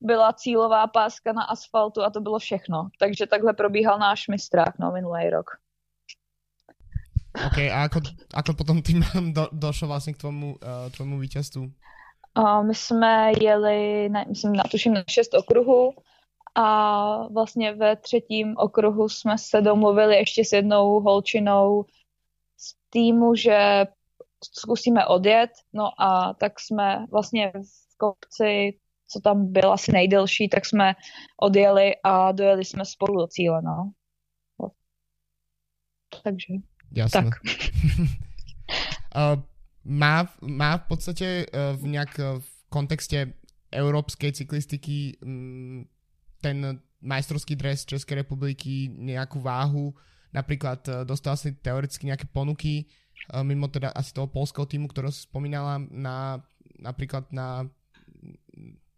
byla 0.00 0.32
cílová 0.32 0.86
páska 0.86 1.32
na 1.32 1.42
asfaltu 1.42 2.02
a 2.02 2.10
to 2.10 2.20
bylo 2.20 2.38
všechno. 2.38 2.88
Takže 2.98 3.26
takhle 3.26 3.52
probíhal 3.52 3.98
náš 3.98 4.28
mistrák 4.28 4.78
no, 4.78 4.92
minulý 4.92 5.30
rok. 5.30 5.46
OK, 7.46 7.58
a 7.72 7.88
ako, 7.88 8.00
ako 8.34 8.50
potom 8.54 8.82
tým 8.84 9.00
do, 9.32 9.48
došlo 9.52 9.88
vlastně 9.88 10.12
k 10.12 10.16
tvomu, 10.16 10.54
uh, 10.54 10.90
tvomu 10.96 11.18
vítězstvu? 11.18 11.72
Uh, 12.38 12.64
my 12.66 12.74
jsme 12.74 13.32
jeli, 13.40 14.08
ne, 14.08 14.24
myslím, 14.28 14.52
natuším 14.52 14.94
na 14.94 15.04
šest 15.08 15.34
okruhů 15.34 15.94
a 16.54 17.26
vlastně 17.28 17.74
ve 17.74 17.96
třetím 17.96 18.54
okruhu 18.56 19.08
jsme 19.08 19.38
se 19.38 19.60
domluvili 19.60 20.16
ještě 20.16 20.44
s 20.44 20.52
jednou 20.52 21.00
holčinou 21.00 21.84
z 22.56 22.74
týmu, 22.90 23.34
že 23.34 23.86
zkusíme 24.44 25.06
odjet, 25.06 25.50
no 25.72 26.02
a 26.02 26.34
tak 26.34 26.60
jsme 26.60 27.06
vlastně 27.10 27.52
v 27.54 27.96
kopci, 27.96 28.78
co 29.08 29.20
tam 29.20 29.52
byl 29.52 29.72
asi 29.72 29.92
nejdelší, 29.92 30.48
tak 30.48 30.66
jsme 30.66 30.94
odjeli 31.40 31.92
a 32.04 32.32
dojeli 32.32 32.64
jsme 32.64 32.84
spolu 32.84 33.18
do 33.18 33.26
cíle, 33.26 33.62
no. 33.62 33.92
Takže, 36.22 36.60
Jasne. 36.92 37.24
tak. 37.24 37.40
uh, 39.16 39.42
má, 39.84 40.28
má 40.44 40.70
v 40.76 40.84
podstate 40.84 41.48
uh, 41.48 41.72
v 41.80 41.96
nejak 41.96 42.12
uh, 42.20 42.36
v 42.38 42.50
kontexte 42.68 43.32
európskej 43.72 44.36
cyklistiky 44.36 45.16
um, 45.24 45.88
ten 46.44 46.84
majstrovský 47.00 47.56
dres 47.56 47.88
Českej 47.88 48.20
republiky 48.20 48.92
nejakú 48.92 49.40
váhu, 49.40 49.96
napríklad 50.36 50.84
uh, 50.92 50.94
dostal 51.08 51.40
si 51.40 51.56
teoreticky 51.56 52.12
nejaké 52.12 52.28
ponuky 52.28 52.92
mimo 53.42 53.68
teda 53.68 53.94
asi 53.94 54.14
toho 54.14 54.26
polského 54.26 54.66
týmu, 54.66 54.88
ktorého 54.88 55.14
si 55.14 55.22
spomínala 55.24 55.78
na 55.90 56.42
napríklad 56.78 57.30
na 57.30 57.66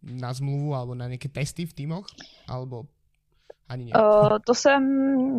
na 0.04 0.32
zmluvu 0.32 0.74
alebo 0.76 0.92
na 0.94 1.08
nějaké 1.08 1.28
testy 1.28 1.66
v 1.66 1.72
týmoch? 1.72 2.06
Alebo 2.48 2.84
ani 3.68 3.84
ne? 3.84 3.92
Uh, 3.96 4.37
to 4.46 4.54
jsem 4.54 4.82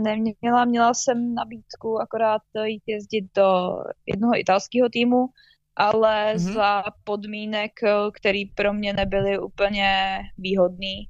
neměla, 0.03 0.65
měla 0.65 0.93
jsem 0.93 1.33
nabídku 1.33 2.01
akorát 2.01 2.41
jít 2.63 2.83
jezdit 2.87 3.25
do 3.35 3.77
jednoho 4.05 4.39
italského 4.39 4.89
týmu 4.89 5.29
ale 5.75 6.33
mm-hmm. 6.35 6.53
za 6.53 6.83
podmínek, 7.03 7.71
který 8.13 8.45
pro 8.45 8.73
mě 8.73 8.93
nebyly 8.93 9.39
úplně 9.39 10.19
výhodný, 10.37 11.09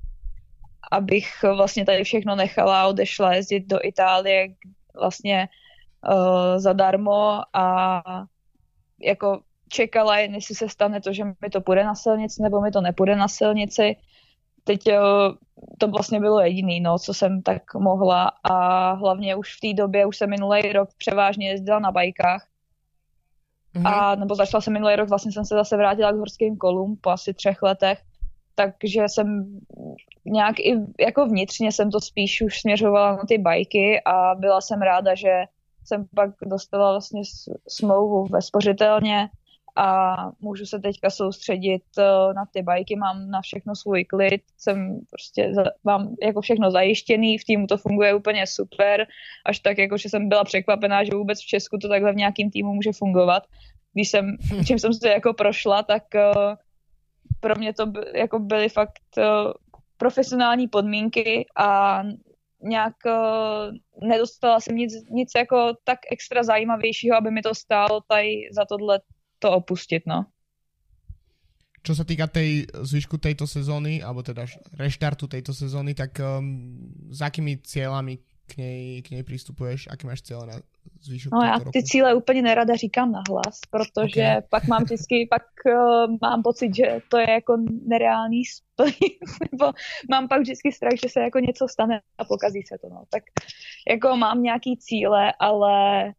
abych 0.91 1.43
vlastně 1.43 1.85
tady 1.85 2.03
všechno 2.03 2.35
nechala 2.35 2.81
a 2.81 2.88
odešla 2.88 3.33
jezdit 3.33 3.67
do 3.67 3.79
Itálie 3.83 4.47
vlastně 4.99 5.47
uh, 6.09 6.57
zadarmo 6.57 7.41
a 7.53 8.01
jako 9.01 9.39
čekala 9.69 10.17
jen, 10.17 10.35
jestli 10.35 10.55
se 10.55 10.69
stane 10.69 11.01
to, 11.01 11.13
že 11.13 11.23
mi 11.23 11.49
to 11.51 11.61
půjde 11.61 11.83
na 11.83 11.95
silnici 11.95 12.43
nebo 12.43 12.61
mi 12.61 12.71
to 12.71 12.81
nepůjde 12.81 13.15
na 13.15 13.27
silnici. 13.27 13.95
Teď 14.63 14.87
uh, 14.87 14.95
to 15.77 15.87
vlastně 15.87 16.19
bylo 16.19 16.39
jediný, 16.39 16.79
no, 16.79 16.99
co 16.99 17.13
jsem 17.13 17.41
tak 17.41 17.73
mohla 17.73 18.31
a 18.43 18.91
hlavně 18.93 19.35
už 19.35 19.55
v 19.55 19.59
té 19.59 19.81
době, 19.81 20.05
už 20.05 20.17
jsem 20.17 20.29
minulý 20.29 20.71
rok 20.73 20.89
převážně 20.97 21.49
jezdila 21.49 21.79
na 21.79 21.91
bajkách, 21.91 22.47
Mm-hmm. 23.75 23.87
A 23.87 24.15
nebo 24.15 24.35
začala 24.35 24.61
jsem 24.61 24.73
minulý 24.73 24.95
rok, 24.95 25.09
vlastně 25.09 25.31
jsem 25.31 25.45
se 25.45 25.55
zase 25.55 25.77
vrátila 25.77 26.11
k 26.11 26.15
horským 26.15 26.57
kolům 26.57 26.97
po 27.01 27.09
asi 27.09 27.33
třech 27.33 27.61
letech, 27.61 28.01
takže 28.55 29.03
jsem 29.07 29.59
nějak 30.25 30.59
i 30.59 30.75
jako 30.99 31.25
vnitřně 31.25 31.71
jsem 31.71 31.91
to 31.91 32.01
spíš 32.01 32.41
už 32.41 32.61
směřovala 32.61 33.15
na 33.15 33.23
ty 33.27 33.37
bajky 33.37 34.01
a 34.05 34.35
byla 34.35 34.61
jsem 34.61 34.81
ráda, 34.81 35.15
že 35.15 35.43
jsem 35.86 36.06
pak 36.15 36.30
dostala 36.45 36.91
vlastně 36.91 37.21
smlouvu 37.67 38.26
ve 38.26 38.41
spořitelně 38.41 39.30
a 39.76 40.15
můžu 40.39 40.65
se 40.65 40.80
teďka 40.80 41.10
soustředit 41.10 41.84
eh, 41.98 42.34
na 42.34 42.45
ty 42.54 42.62
bajky, 42.62 42.95
mám 42.95 43.30
na 43.30 43.41
všechno 43.41 43.76
svůj 43.76 44.06
klid, 44.06 44.41
jsem 44.58 45.00
prostě, 45.10 45.54
mám 45.84 46.15
jako 46.21 46.41
všechno 46.41 46.71
zajištěný, 46.71 47.38
v 47.38 47.43
týmu 47.43 47.67
to 47.67 47.78
funguje 47.78 48.13
úplně 48.13 48.48
super, 48.48 49.08
až 49.45 49.60
tak 49.60 49.78
jako, 49.78 49.98
že 49.98 50.10
jsem 50.10 50.30
byla 50.30 50.43
překvapená, 50.43 51.04
že 51.04 51.12
vůbec 51.12 51.41
v 51.41 51.48
Česku 51.48 51.78
to 51.78 51.89
takhle 51.89 52.13
v 52.13 52.15
nějakým 52.15 52.52
týmu 52.52 52.74
může 52.74 52.91
fungovat. 52.91 53.43
Když 53.93 54.10
jsem, 54.10 54.38
čím 54.67 54.80
jsem 54.80 54.93
se 54.93 55.10
jako 55.10 55.34
prošla, 55.34 55.84
tak 55.84 56.04
uh, 56.15 56.56
pro 57.39 57.56
mě 57.56 57.74
to 57.74 57.86
by, 57.86 58.00
jako 58.15 58.39
byly 58.39 58.69
fakt 58.69 59.02
uh, 59.17 59.52
profesionální 59.98 60.67
podmínky 60.67 61.45
a 61.58 62.02
nějak 62.65 62.93
uh, 63.06 64.08
nedostala 64.10 64.60
jsem 64.60 64.75
nic, 64.75 64.93
nic 65.10 65.32
jako 65.36 65.73
tak 65.84 65.99
extra 66.12 66.43
zajímavějšího, 66.43 67.17
aby 67.17 67.32
mi 67.32 67.41
to 67.41 67.56
stálo 67.56 68.01
tady 68.01 68.49
za 68.51 68.65
tohle 68.65 68.99
to 69.39 69.51
opustit, 69.51 70.04
no. 70.08 70.25
Čo 71.86 71.93
sa 71.93 72.01
týka 72.01 72.25
tej 72.25 72.65
zvyšku 72.65 73.21
tejto 73.21 73.45
sezóny, 73.45 74.01
alebo 74.01 74.25
teda 74.25 74.49
reštartu 74.73 75.30
tejto 75.30 75.54
sezóny, 75.54 75.93
tak 75.93 76.17
um, 76.17 76.82
s 77.13 77.21
akými 77.21 77.62
cieľami 77.62 78.17
k 78.49 78.58
nej, 78.58 79.06
k 79.06 79.13
nej 79.13 79.21
přistupuješ? 79.21 79.93
Aký 79.93 80.10
máš 80.10 80.25
cíle 80.25 80.49
na 80.49 80.58
zvýšok 81.05 81.33
No 81.33 81.41
já 81.41 81.59
ty 81.73 81.83
cíle 81.83 82.13
úplně 82.13 82.41
nerada 82.41 82.75
říkám 82.75 83.11
nahlas, 83.11 83.59
protože 83.69 84.21
okay. 84.21 84.41
pak 84.49 84.67
mám 84.67 84.83
vždycky, 84.83 85.27
pak 85.29 85.43
uh, 85.65 86.15
mám 86.21 86.43
pocit, 86.43 86.75
že 86.75 86.99
to 87.09 87.17
je 87.17 87.31
jako 87.31 87.57
nereálný 87.87 88.45
splnit, 88.45 89.19
nebo 89.51 89.71
mám 90.09 90.27
pak 90.27 90.41
vždycky 90.41 90.71
strach, 90.71 90.93
že 91.03 91.09
se 91.09 91.19
jako 91.19 91.39
něco 91.39 91.67
stane 91.67 92.01
a 92.17 92.25
pokazí 92.25 92.61
se 92.61 92.77
to, 92.81 92.89
no. 92.89 93.03
Tak 93.09 93.23
jako 93.89 94.17
mám 94.17 94.43
nějaký 94.43 94.77
cíle, 94.77 95.33
ale 95.39 96.13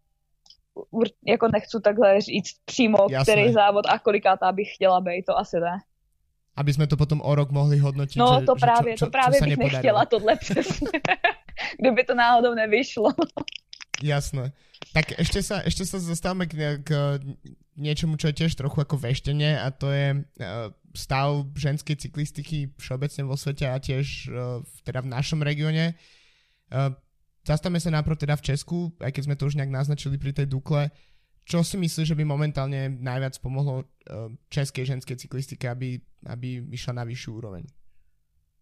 jako 1.26 1.48
nechci 1.48 1.80
takhle 1.84 2.20
říct 2.20 2.56
přímo, 2.64 2.98
Jasné. 3.10 3.32
který 3.32 3.52
závod 3.52 3.86
a 3.88 3.98
kolikátá 3.98 4.52
bych 4.52 4.74
chtěla 4.74 5.00
být, 5.00 5.24
to 5.24 5.38
asi 5.38 5.56
ne. 5.60 5.78
Aby 6.56 6.72
jsme 6.72 6.86
to 6.86 6.96
potom 6.96 7.20
o 7.24 7.34
rok 7.34 7.50
mohli 7.50 7.78
hodnotit, 7.78 8.18
No 8.18 8.36
že, 8.40 8.46
to 8.46 8.54
právě, 8.54 8.92
čo, 8.94 8.98
čo, 8.98 9.04
to 9.06 9.10
právě 9.10 9.40
bych 9.40 9.50
nepodarilo. 9.50 9.76
nechtěla 9.76 10.04
tohle 10.04 10.36
přesně. 10.36 10.88
Kdyby 11.80 12.04
to 12.04 12.14
náhodou 12.14 12.54
nevyšlo. 12.54 13.10
Jasné. 14.04 14.52
Tak 14.92 15.16
ešte 15.16 15.40
sa, 15.40 15.64
ešte 15.64 15.88
sa 15.88 15.96
zastávame 15.96 16.44
k, 16.44 16.80
k 16.84 16.90
niečomu, 17.80 18.20
čo 18.20 18.28
je 18.28 18.44
tiež 18.44 18.56
trochu 18.56 18.80
ako 18.80 19.00
veštenie 19.00 19.56
a 19.56 19.72
to 19.72 19.88
je 19.88 20.20
uh, 20.20 20.68
stav 20.92 21.48
ženskej 21.56 21.96
cyklistiky 21.96 22.76
všeobecne 22.76 23.24
vo 23.24 23.36
svete 23.36 23.68
a 23.68 23.76
tiež 23.80 24.28
uh, 24.28 24.60
teda 24.84 25.00
v 25.04 25.12
našom 25.12 25.40
regióne. 25.40 25.96
Zastavme 27.46 27.78
sa 27.78 27.94
najprv 27.94 28.18
teda 28.18 28.34
v 28.34 28.42
Česku, 28.42 28.90
aj 28.98 29.14
keď 29.14 29.22
sme 29.22 29.38
to 29.38 29.46
už 29.46 29.54
nejak 29.54 29.70
naznačili 29.70 30.18
pri 30.18 30.34
tej 30.34 30.50
Dukle. 30.50 30.90
Čo 31.46 31.62
si 31.62 31.78
myslíš, 31.78 32.10
že 32.10 32.18
by 32.18 32.26
momentálne 32.26 32.90
najviac 32.98 33.38
pomohlo 33.38 33.86
české 34.50 34.82
ženské 34.82 35.14
cyklistike, 35.14 35.70
aby, 35.70 36.02
aby 36.26 36.58
vyšla 36.58 36.98
na 36.98 37.04
vyšší 37.06 37.30
úroveň? 37.30 37.62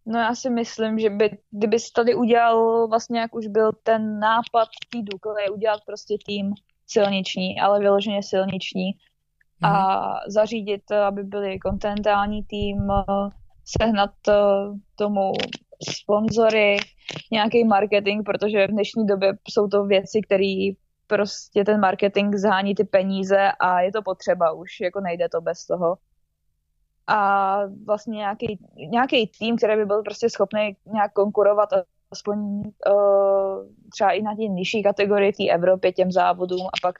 No 0.06 0.18
já 0.18 0.34
si 0.34 0.50
myslím, 0.50 0.98
že 0.98 1.10
by, 1.10 1.38
kdyby 1.50 1.76
tady 1.94 2.14
udělal 2.14 2.88
vlastně, 2.88 3.20
jak 3.20 3.34
už 3.34 3.46
byl 3.46 3.72
ten 3.82 4.18
nápad 4.18 4.68
té 4.92 4.98
Dukle, 5.02 5.50
udělat 5.50 5.80
prostě 5.86 6.16
tým 6.26 6.54
silniční, 6.86 7.60
ale 7.60 7.80
vyloženě 7.80 8.22
silniční 8.22 8.86
mm. 9.60 9.66
a 9.66 9.98
mhm. 9.98 10.30
zařídit, 10.30 10.92
aby 10.92 11.22
byli 11.22 11.58
kontinentální 11.58 12.42
tým, 12.42 12.90
eh, 12.90 13.04
sehnat 13.64 14.14
eh, 14.28 14.34
tomu 14.96 15.32
sponzory, 15.90 16.76
nějaký 17.32 17.64
marketing, 17.64 18.22
protože 18.26 18.66
v 18.66 18.70
dnešní 18.70 19.06
době 19.06 19.32
jsou 19.48 19.68
to 19.68 19.84
věci, 19.84 20.20
které 20.24 20.70
prostě 21.06 21.64
ten 21.64 21.80
marketing 21.80 22.34
zhání 22.34 22.74
ty 22.74 22.84
peníze 22.84 23.52
a 23.60 23.80
je 23.80 23.92
to 23.92 24.02
potřeba 24.02 24.52
už, 24.52 24.80
jako 24.80 25.00
nejde 25.00 25.28
to 25.28 25.40
bez 25.40 25.66
toho. 25.66 25.96
A 27.06 27.58
vlastně 27.86 28.16
nějaký, 28.16 28.58
nějaký 28.76 29.30
tým, 29.38 29.56
který 29.56 29.76
by 29.76 29.86
byl 29.86 30.02
prostě 30.02 30.30
schopný 30.30 30.76
nějak 30.92 31.12
konkurovat 31.12 31.68
aspoň 32.10 32.38
uh, 32.38 33.66
třeba 33.92 34.10
i 34.10 34.22
na 34.22 34.34
té 34.34 34.42
nižší 34.42 34.82
kategorii 34.82 35.32
té 35.32 35.48
Evropě 35.48 35.92
těm 35.92 36.12
závodům 36.12 36.66
a 36.66 36.76
pak 36.82 36.94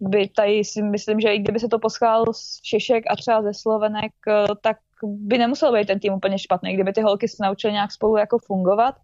by 0.00 0.28
tady 0.28 0.64
si 0.64 0.82
myslím, 0.82 1.20
že 1.20 1.34
i 1.34 1.38
kdyby 1.38 1.58
se 1.58 1.68
to 1.68 1.78
poschál 1.78 2.24
z 2.34 2.60
Češek 2.60 3.04
a 3.10 3.16
třeba 3.16 3.42
ze 3.42 3.54
Slovenek, 3.54 4.12
eh, 4.28 4.46
tak 4.60 4.76
by 5.04 5.38
nemusel 5.38 5.72
být 5.72 5.86
ten 5.86 5.98
tým 5.98 6.12
úplně 6.12 6.38
špatný. 6.38 6.74
Kdyby 6.74 6.92
ty 6.92 7.02
holky 7.02 7.28
se 7.28 7.36
naučily 7.40 7.72
nějak 7.72 7.92
spolu 7.92 8.16
jako 8.16 8.38
fungovat 8.38 8.94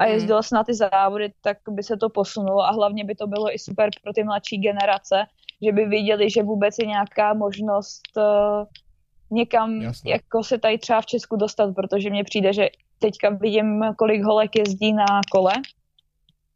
a 0.00 0.04
hmm. 0.04 0.12
jezdilo 0.12 0.42
se 0.42 0.54
na 0.54 0.64
ty 0.64 0.74
závody, 0.74 1.32
tak 1.40 1.56
by 1.68 1.82
se 1.82 1.96
to 1.96 2.08
posunulo 2.08 2.60
a 2.60 2.70
hlavně 2.70 3.04
by 3.04 3.14
to 3.14 3.26
bylo 3.26 3.54
i 3.54 3.58
super 3.58 3.90
pro 4.02 4.12
ty 4.12 4.24
mladší 4.24 4.58
generace, 4.58 5.24
že 5.62 5.72
by 5.72 5.86
viděli, 5.86 6.30
že 6.30 6.42
vůbec 6.42 6.74
je 6.78 6.86
nějaká 6.86 7.34
možnost 7.34 8.02
uh, 8.16 8.64
někam 9.34 9.80
Jasne. 9.80 10.10
jako 10.10 10.44
se 10.44 10.58
tady 10.58 10.78
třeba 10.78 11.00
v 11.00 11.06
Česku 11.06 11.36
dostat, 11.36 11.74
protože 11.74 12.10
mně 12.10 12.24
přijde, 12.24 12.52
že 12.52 12.68
teďka 12.98 13.30
vidím, 13.30 13.84
kolik 13.98 14.22
holek 14.22 14.56
jezdí 14.56 14.92
na 14.92 15.20
kole 15.30 15.52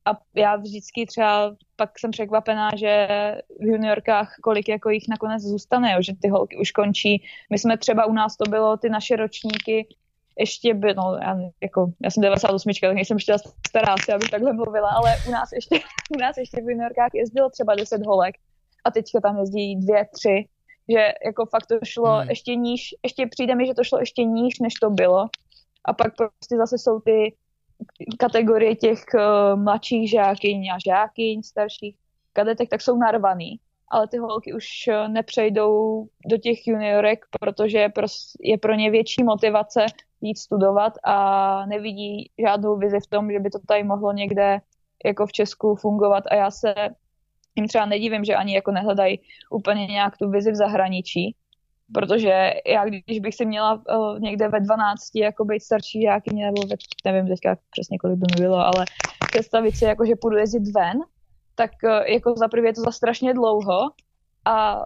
a 0.04 0.18
já 0.34 0.56
vždycky 0.56 1.06
třeba 1.06 1.56
pak 1.76 1.98
jsem 1.98 2.10
překvapená, 2.10 2.70
že 2.76 3.08
v 3.60 3.64
juniorkách 3.64 4.34
kolik 4.42 4.68
jako 4.68 4.90
jich 4.90 5.04
nakonec 5.08 5.42
zůstane, 5.42 5.92
jo, 5.92 6.02
že 6.02 6.12
ty 6.22 6.28
holky 6.28 6.56
už 6.56 6.70
končí. 6.70 7.22
My 7.50 7.58
jsme 7.58 7.78
třeba 7.78 8.06
u 8.06 8.12
nás 8.12 8.36
to 8.36 8.50
bylo 8.50 8.76
ty 8.76 8.88
naše 8.88 9.16
ročníky, 9.16 9.86
ještě 10.38 10.74
by, 10.74 10.94
no, 10.94 11.18
já, 11.22 11.38
jako, 11.62 11.92
já 12.02 12.10
jsem 12.10 12.22
98, 12.22 12.72
tak 12.80 12.94
nejsem 12.94 13.16
ještě 13.16 13.34
stará 13.68 13.92
asi, 13.94 14.12
abych 14.12 14.30
takhle 14.30 14.52
mluvila, 14.52 14.88
ale 14.88 15.14
u 15.28 15.30
nás 15.30 15.52
ještě, 15.52 15.76
u 16.16 16.18
nás 16.20 16.36
ještě 16.36 16.56
v 16.56 16.70
juniorkách 16.70 17.10
jezdilo 17.14 17.50
třeba 17.50 17.74
10 17.74 18.06
holek 18.06 18.34
a 18.84 18.90
teďka 18.90 19.20
tam 19.20 19.38
jezdí 19.38 19.76
dvě, 19.76 20.06
tři, 20.14 20.44
že 20.88 21.12
jako 21.26 21.46
fakt 21.46 21.66
to 21.66 21.74
šlo 21.84 22.16
hmm. 22.16 22.28
ještě 22.28 22.54
níž, 22.54 22.94
ještě 23.02 23.26
přijde 23.26 23.54
mi, 23.54 23.66
že 23.66 23.74
to 23.74 23.84
šlo 23.84 23.98
ještě 23.98 24.24
níž, 24.24 24.58
než 24.58 24.74
to 24.74 24.90
bylo. 24.90 25.26
A 25.84 25.92
pak 25.92 26.16
prostě 26.16 26.56
zase 26.56 26.78
jsou 26.78 27.00
ty 27.00 27.36
kategorie 28.18 28.76
těch 28.76 29.04
uh, 29.14 29.62
mladších 29.62 30.10
žákyň 30.10 30.70
a 30.70 30.78
žákyň, 30.86 31.42
starších 31.42 31.96
kadetek, 32.32 32.68
tak 32.68 32.82
jsou 32.82 32.96
narvaný. 32.96 33.60
Ale 33.90 34.08
ty 34.08 34.18
holky 34.18 34.52
už 34.54 34.66
uh, 34.88 35.08
nepřejdou 35.08 36.06
do 36.26 36.36
těch 36.36 36.66
juniorek, 36.66 37.24
protože 37.40 37.78
je 37.78 37.88
pro, 37.88 38.06
je 38.40 38.58
pro 38.58 38.74
ně 38.74 38.90
větší 38.90 39.24
motivace 39.24 39.86
jít 40.20 40.38
studovat 40.38 40.92
a 41.04 41.66
nevidí 41.66 42.30
žádnou 42.38 42.76
vizi 42.76 43.00
v 43.00 43.06
tom, 43.06 43.32
že 43.32 43.38
by 43.38 43.50
to 43.50 43.58
tady 43.66 43.84
mohlo 43.84 44.12
někde 44.12 44.60
jako 45.04 45.26
v 45.26 45.32
Česku 45.32 45.74
fungovat 45.74 46.24
a 46.30 46.34
já 46.34 46.50
se 46.50 46.74
jim 47.56 47.68
třeba 47.68 47.86
nedivím, 47.86 48.24
že 48.24 48.34
ani 48.34 48.54
jako 48.54 48.70
nehledají 48.70 49.20
úplně 49.50 49.86
nějak 49.86 50.16
tu 50.16 50.30
vizi 50.30 50.50
v 50.52 50.54
zahraničí, 50.54 51.36
protože 51.92 52.52
já 52.66 52.84
když 52.84 53.20
bych 53.20 53.34
si 53.34 53.46
měla 53.46 53.74
uh, 53.74 54.20
někde 54.20 54.48
ve 54.48 54.60
12 54.60 55.02
jako 55.14 55.44
být 55.44 55.62
starší 55.62 56.02
žákyně, 56.02 56.46
nebo 56.46 56.62
ve, 56.66 56.76
nevím 57.04 57.28
teďka 57.28 57.56
přesně 57.70 57.98
kolik 57.98 58.18
by 58.18 58.26
mi 58.34 58.46
bylo, 58.46 58.56
ale 58.56 58.84
představit 59.30 59.76
si, 59.76 59.84
jako, 59.84 60.06
že 60.06 60.16
půjdu 60.20 60.36
jezdit 60.36 60.72
ven, 60.74 60.98
tak 61.54 61.70
uh, 61.84 61.90
jako 61.90 62.34
za 62.36 62.48
prvé 62.48 62.68
je 62.68 62.74
to 62.74 62.80
za 62.80 62.92
strašně 62.92 63.34
dlouho 63.34 63.90
a 64.44 64.84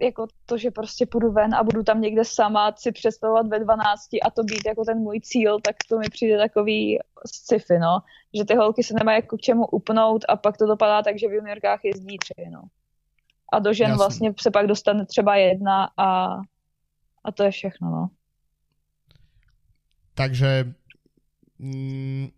jako 0.00 0.26
to, 0.46 0.58
že 0.58 0.70
prostě 0.70 1.06
půjdu 1.06 1.32
ven 1.32 1.54
a 1.54 1.62
budu 1.62 1.82
tam 1.82 2.00
někde 2.00 2.24
sama 2.24 2.72
si 2.76 2.92
představovat 2.92 3.46
ve 3.46 3.58
12 3.58 4.08
a 4.22 4.30
to 4.30 4.42
být 4.42 4.62
jako 4.66 4.84
ten 4.84 4.98
můj 4.98 5.20
cíl, 5.20 5.60
tak 5.60 5.76
to 5.88 5.98
mi 5.98 6.08
přijde 6.10 6.38
takový 6.38 6.98
sci-fi, 7.26 7.78
no. 7.78 7.98
Že 8.34 8.44
ty 8.44 8.54
holky 8.54 8.82
se 8.82 8.94
nemají 8.94 9.16
jako 9.16 9.36
k 9.36 9.40
čemu 9.40 9.66
upnout 9.66 10.24
a 10.28 10.36
pak 10.36 10.56
to 10.56 10.66
dopadá 10.66 11.02
tak, 11.02 11.18
že 11.18 11.28
v 11.28 11.32
juniorkách 11.32 11.84
jezdí 11.84 12.18
tři, 12.18 12.50
no 12.50 12.62
a 13.52 13.58
do 13.58 13.72
žen 13.72 13.90
Jasný. 13.90 13.98
vlastně 13.98 14.34
se 14.40 14.50
pak 14.50 14.66
dostane 14.66 15.06
třeba 15.06 15.36
jedna 15.36 15.90
a, 15.96 16.36
a 17.24 17.32
to 17.34 17.42
je 17.42 17.50
všechno, 17.50 17.90
no. 17.90 18.10
Takže 20.14 20.74
mm, 21.58 22.28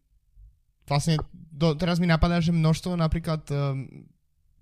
vlastně 0.88 1.16
do, 1.52 1.74
teraz 1.74 1.98
mi 1.98 2.06
napadá, 2.06 2.40
že 2.40 2.52
množstvo 2.52 2.96
například 2.96 3.50
um, 3.50 3.88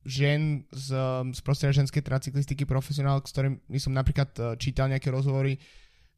žien 0.05 0.65
z, 0.73 0.89
z 1.33 1.41
prostredia 1.45 1.85
ženskej 1.85 2.01
tracyklistiky 2.01 2.65
profesionál, 2.65 3.21
s 3.21 3.33
ktorými 3.33 3.79
som 3.79 3.93
napríklad 3.93 4.31
uh, 4.41 4.45
čítal 4.57 4.89
nejaké 4.89 5.13
rozhovory, 5.13 5.61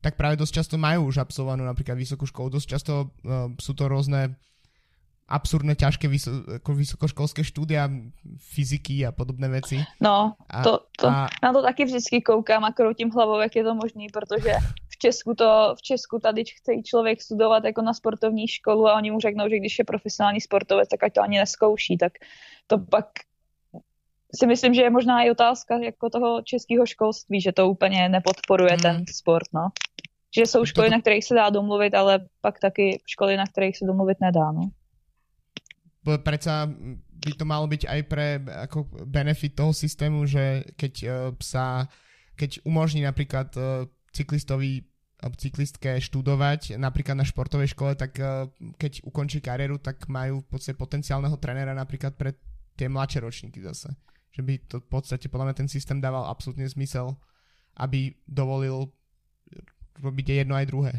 tak 0.03 0.19
práve 0.19 0.39
dosť 0.39 0.63
často 0.63 0.75
majú 0.79 1.11
už 1.11 1.23
absolvovanú 1.23 1.63
napríklad 1.63 1.95
vysokú 1.95 2.27
školu. 2.27 2.59
Dosť 2.59 2.69
často 2.79 2.93
uh, 3.23 3.51
sú 3.59 3.73
to 3.75 3.87
rôzne 3.87 4.35
absurdné, 5.33 5.73
ťažké 5.79 6.07
vyso- 6.13 6.45
ako 6.61 6.71
vysokoškolské 6.77 7.41
štúdia 7.41 7.89
fyziky 8.53 9.07
a 9.07 9.17
podobné 9.17 9.49
věci. 9.49 9.81
No, 10.01 10.37
a, 10.51 10.63
to, 10.63 10.85
to, 10.99 11.09
a... 11.09 11.31
na 11.43 11.51
to 11.53 11.63
taky 11.63 11.85
vždycky 11.85 12.21
koukám 12.21 12.65
a 12.65 12.73
kroutím 12.73 13.11
hlavou, 13.11 13.41
jak 13.41 13.57
je 13.57 13.65
to 13.65 13.75
možný, 13.75 14.07
protože 14.13 14.53
v 14.89 14.97
Česku 14.99 15.35
to, 15.35 15.75
v 15.79 15.83
Česku 15.83 16.19
tady 16.19 16.45
chce 16.45 16.73
člověk 16.85 17.23
studovat 17.23 17.65
jako 17.65 17.83
na 17.83 17.95
sportovní 17.95 18.49
školu 18.49 18.89
a 18.89 18.95
oni 18.95 19.11
mu 19.11 19.21
řeknou, 19.21 19.49
že 19.49 19.59
když 19.59 19.79
je 19.79 19.85
profesionální 19.85 20.41
sportovec, 20.41 20.89
tak 20.89 21.03
ať 21.03 21.13
to 21.13 21.23
ani 21.23 21.39
neskouší, 21.39 21.97
tak 21.97 22.13
to 22.67 22.79
pak 22.79 23.07
si 24.35 24.47
myslím, 24.47 24.75
že 24.75 24.83
je 24.83 24.91
možná 24.91 25.23
i 25.23 25.31
otázka 25.31 25.79
jako 25.79 26.11
toho 26.11 26.43
českého 26.43 26.87
školství, 26.87 27.41
že 27.41 27.53
to 27.53 27.69
úplně 27.69 28.09
nepodporuje 28.09 28.73
hmm. 28.73 28.81
ten 28.81 29.05
sport, 29.11 29.49
no. 29.55 29.69
Že 30.37 30.47
jsou 30.47 30.65
školy, 30.65 30.89
to... 30.89 30.93
na 30.93 31.01
kterých 31.01 31.25
se 31.25 31.35
dá 31.35 31.51
domluvit, 31.51 31.95
ale 31.95 32.21
pak 32.41 32.59
taky 32.59 33.01
školy, 33.07 33.37
na 33.37 33.47
kterých 33.47 33.79
se 33.79 33.85
domluvit 33.85 34.21
nedá, 34.21 34.53
no 34.53 34.71
predsa 36.03 36.67
by 37.23 37.33
to 37.39 37.45
malo 37.47 37.71
byť 37.71 37.83
aj 37.87 38.01
pre 38.11 38.43
ako 38.67 38.91
benefit 39.07 39.55
toho 39.55 39.71
systému, 39.71 40.27
že 40.27 40.67
keď 40.75 40.95
uh, 41.07 41.13
sa, 41.39 41.87
keď 42.35 42.67
umožní 42.67 43.07
napríklad 43.07 43.55
uh, 43.55 43.87
cyklistovi 44.11 44.83
alebo 45.23 45.39
cyklistke 45.39 46.03
študovať 46.03 46.83
napríklad 46.83 47.15
na 47.15 47.23
športovej 47.23 47.79
škole, 47.79 47.95
tak 47.95 48.19
uh, 48.19 48.51
keď 48.75 49.07
ukončí 49.07 49.39
kariéru, 49.39 49.79
tak 49.79 50.11
majú 50.11 50.43
v 50.43 50.49
podstate 50.51 50.75
potenciálneho 50.75 51.39
trénera 51.39 51.79
napríklad 51.79 52.19
pre 52.19 52.35
tie 52.75 52.91
mladšie 52.91 53.23
ročníky 53.23 53.63
zase. 53.63 53.95
Že 54.33 54.43
by 54.43 54.55
to 54.69 54.77
v 54.81 54.89
podstate 54.89 55.29
podľa 55.29 55.53
mňa 55.53 55.57
ten 55.61 55.69
systém 55.69 56.01
dával 56.01 56.25
absolútne 56.25 56.65
zmysel, 56.65 57.17
aby 57.77 58.17
dovolil 58.25 58.89
robiť 60.01 60.45
jedno 60.45 60.57
aj 60.57 60.67
druhé. 60.67 60.93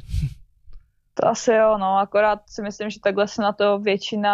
To 1.14 1.28
asi 1.30 1.52
jo, 1.54 1.78
no, 1.78 1.98
akorát 1.98 2.42
si 2.50 2.62
myslím, 2.62 2.90
že 2.90 3.00
takhle 3.00 3.28
se 3.28 3.42
na 3.42 3.52
to 3.52 3.80
většina 3.80 4.34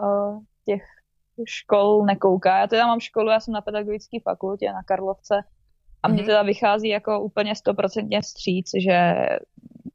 uh, 0.00 0.42
těch 0.64 0.82
škol 1.44 2.04
nekouká. 2.04 2.58
Já 2.58 2.66
teda 2.66 2.86
mám 2.86 3.00
školu, 3.00 3.30
já 3.30 3.40
jsem 3.40 3.54
na 3.54 3.60
pedagogické 3.60 4.20
fakultě 4.24 4.72
na 4.72 4.82
Karlovce 4.82 5.34
a 6.02 6.08
mně 6.08 6.22
mm-hmm. 6.22 6.26
teda 6.26 6.42
vychází 6.42 6.88
jako 6.88 7.20
úplně 7.20 7.54
stoprocentně 7.54 8.20
vstříc, 8.20 8.70
že 8.80 9.14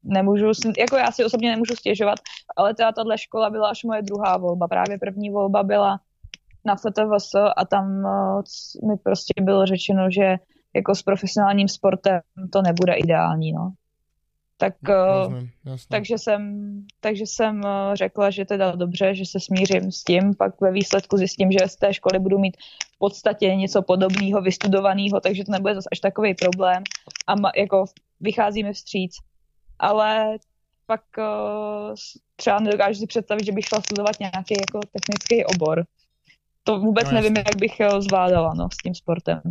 nemůžu, 0.04 0.52
jako 0.78 0.96
já 0.96 1.12
si 1.12 1.26
osobně 1.26 1.50
nemůžu 1.50 1.76
stěžovat, 1.76 2.20
ale 2.58 2.74
teda 2.74 2.92
tahle 2.92 3.18
škola 3.18 3.50
byla 3.50 3.70
až 3.70 3.84
moje 3.84 4.02
druhá 4.02 4.38
volba. 4.38 4.68
Právě 4.68 5.00
první 5.00 5.30
volba 5.30 5.64
byla 5.64 6.00
na 6.66 6.76
FTVS 6.76 7.36
a 7.58 7.66
tam 7.66 8.04
uh, 8.06 8.90
mi 8.90 8.98
prostě 8.98 9.34
bylo 9.42 9.66
řečeno, 9.66 10.12
že 10.12 10.36
jako 10.76 10.96
s 10.96 11.02
profesionálním 11.02 11.68
sportem 11.68 12.22
to 12.52 12.62
nebude 12.62 12.94
ideální, 12.94 13.52
no. 13.54 13.74
Tak, 14.62 14.74
jasně, 14.88 15.38
eh, 15.38 15.70
jasně. 15.70 15.88
Takže, 15.90 16.18
jsem, 16.18 16.42
takže 17.00 17.24
jsem 17.28 17.62
eh, 17.66 17.96
řekla, 17.96 18.30
že 18.30 18.46
teda 18.46 18.72
dobře, 18.72 19.16
že 19.16 19.26
se 19.26 19.40
smířím 19.40 19.92
s 19.92 20.04
tím, 20.04 20.36
pak 20.36 20.62
ve 20.62 20.72
výsledku 20.72 21.18
zjistím, 21.18 21.52
že 21.52 21.68
z 21.68 21.76
té 21.76 21.94
školy 21.94 22.20
budu 22.20 22.40
mít 22.40 22.58
v 22.96 22.98
podstatě 22.98 23.56
něco 23.56 23.82
podobného, 23.82 24.42
vystudovaného, 24.42 25.20
takže 25.22 25.46
to 25.46 25.52
nebude 25.52 25.76
zase 25.76 25.90
až 25.92 26.00
takový 26.00 26.34
problém 26.34 26.84
a 27.28 27.36
ma, 27.36 27.52
jako 27.56 27.86
vychází 28.20 28.64
mi 28.64 28.74
vstříc. 28.74 29.18
Ale 29.80 30.38
pak 30.86 31.02
třeba 32.36 32.60
nedokážu 32.60 33.00
si 33.00 33.08
představit, 33.08 33.46
že 33.46 33.52
bych 33.52 33.66
šla 33.66 33.82
studovat 33.82 34.20
nějaký 34.20 34.54
jako 34.54 34.80
technický 34.94 35.46
obor. 35.46 35.86
To 36.64 36.80
vůbec 36.80 37.06
no, 37.06 37.14
nevím, 37.14 37.36
jak 37.38 37.56
bych 37.56 37.82
zvládala 38.00 38.54
no, 38.54 38.70
s 38.74 38.78
tím 38.78 38.96
sportem. 38.96 39.42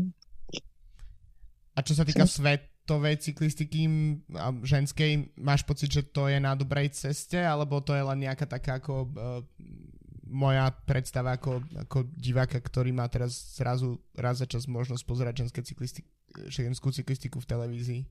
A 1.76 1.82
co 1.82 1.94
se 1.94 2.04
týká 2.04 2.26
svět, 2.26 2.70
športovej 2.90 3.16
cyklistiky 3.16 3.86
a 4.34 4.50
ženskej, 4.66 5.30
máš 5.38 5.62
pocit, 5.62 5.92
že 5.92 6.02
to 6.02 6.26
je 6.26 6.42
na 6.42 6.58
dobrej 6.58 6.90
ceste, 6.90 7.38
alebo 7.38 7.78
to 7.78 7.94
je 7.94 8.02
len 8.02 8.18
nejaká 8.18 8.50
taká 8.50 8.82
ako 8.82 9.06
uh, 9.06 9.46
moja 10.26 10.74
predstava 10.90 11.38
ako, 11.38 11.62
ako 11.86 12.10
diváka, 12.18 12.58
ktorý 12.58 12.90
má 12.90 13.06
teraz 13.06 13.54
zrazu 13.54 14.02
raz 14.18 14.42
za 14.42 14.46
čas 14.50 14.66
možnosť 14.66 15.06
pozerať 15.06 15.46
ženské 15.46 15.62
cyklisti- 15.62 16.06
ženskou 16.50 16.90
cyklistiku 16.90 17.38
v 17.38 17.46
televízii? 17.46 18.02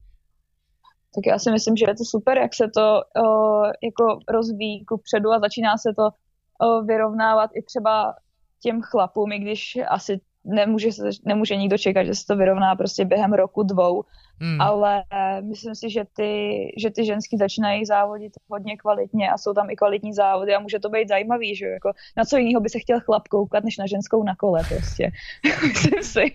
Tak 1.16 1.26
já 1.28 1.40
si 1.40 1.52
myslím, 1.52 1.76
že 1.76 1.86
je 1.88 1.96
to 1.96 2.06
super, 2.06 2.38
jak 2.38 2.54
se 2.56 2.68
to 2.72 3.02
uh, 3.04 3.72
jako 3.84 4.20
rozvíjí 4.30 4.86
ku 4.86 4.98
předu 4.98 5.32
a 5.32 5.40
začíná 5.40 5.78
se 5.78 5.92
to 5.92 6.08
uh, 6.08 6.86
vyrovnávat 6.88 7.52
i 7.54 7.62
třeba 7.62 8.16
těm 8.60 8.82
chlapům, 8.82 9.32
i 9.32 9.40
když 9.40 9.78
asi 9.88 10.20
nemůže, 10.46 10.92
se, 10.92 11.10
nemůže 11.26 11.56
nikdo 11.56 11.78
čekat, 11.78 12.04
že 12.04 12.16
se 12.16 12.26
to 12.28 12.36
vyrovná 12.36 12.76
prostě 12.76 13.06
během 13.06 13.34
roku, 13.34 13.64
dvou, 13.64 14.04
Hmm. 14.42 14.62
Ale 14.62 15.04
myslím 15.42 15.76
si, 15.76 15.90
že 15.90 16.04
ty, 16.16 16.62
že 16.78 16.90
ty 16.90 17.06
ženský 17.06 17.38
začínají 17.38 17.86
závodit 17.86 18.34
hodně 18.50 18.78
kvalitně 18.78 19.30
a 19.30 19.38
jsou 19.38 19.54
tam 19.54 19.70
i 19.70 19.76
kvalitní 19.76 20.14
závody 20.14 20.56
a 20.56 20.60
může 20.60 20.80
to 20.80 20.90
být 20.90 21.08
zajímavý, 21.08 21.56
že 21.56 21.66
jako 21.66 21.92
na 22.18 22.26
co 22.26 22.38
jiného 22.38 22.62
by 22.62 22.70
se 22.70 22.80
chtěl 22.80 23.00
chlap 23.00 23.28
koukat, 23.28 23.64
než 23.64 23.78
na 23.78 23.88
ženskou 23.88 24.24
na 24.24 24.36
kole 24.36 24.64
prostě. 24.70 25.12
myslím 25.68 26.04
si, 26.04 26.26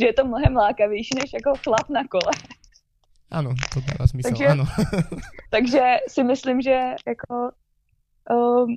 že 0.00 0.06
je 0.06 0.12
to 0.12 0.24
mnohem 0.24 0.56
lákavější, 0.56 1.14
než 1.20 1.32
jako 1.32 1.52
chlap 1.64 1.88
na 1.88 2.02
kole. 2.08 2.32
Ano, 3.30 3.54
to 3.74 3.80
dává 3.80 4.06
smysl, 4.06 4.28
takže, 4.28 4.46
ano. 4.46 4.64
takže 5.50 5.96
si 6.08 6.24
myslím, 6.24 6.60
že 6.60 6.80
jako 7.06 7.50
um, 8.28 8.76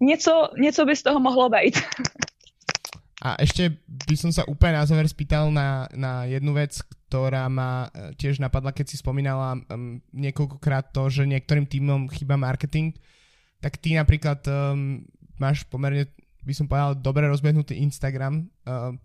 něco, 0.00 0.48
něco 0.58 0.84
by 0.84 0.96
z 0.96 1.02
toho 1.02 1.20
mohlo 1.20 1.48
být. 1.48 1.78
A 3.20 3.36
ešte 3.36 3.76
by 4.08 4.16
som 4.16 4.32
sa 4.32 4.48
úplne 4.48 4.80
na 4.80 4.88
záver 4.88 5.04
spýtal 5.04 5.52
na, 5.52 5.84
na 5.92 6.24
jednu 6.24 6.56
vec, 6.56 6.80
ktorá 6.80 7.52
ma 7.52 7.92
e, 7.92 8.16
tiež 8.16 8.40
napadla, 8.40 8.72
keď 8.72 8.86
si 8.88 8.96
spomínala 8.96 9.60
um, 9.60 10.00
niekoľkokrát 10.16 10.88
to, 10.88 11.12
že 11.12 11.28
niektorým 11.28 11.68
týmom 11.68 12.08
chýba 12.08 12.40
marketing, 12.40 12.96
tak 13.60 13.76
ty 13.76 13.92
napríklad 13.92 14.40
um, 14.48 15.04
máš 15.36 15.68
pomerne, 15.68 16.08
by 16.48 16.54
som 16.56 16.64
povedal, 16.64 16.96
dobre 16.96 17.28
rozbehnutý 17.28 17.76
Instagram. 17.84 18.48
Uh, 18.64 18.96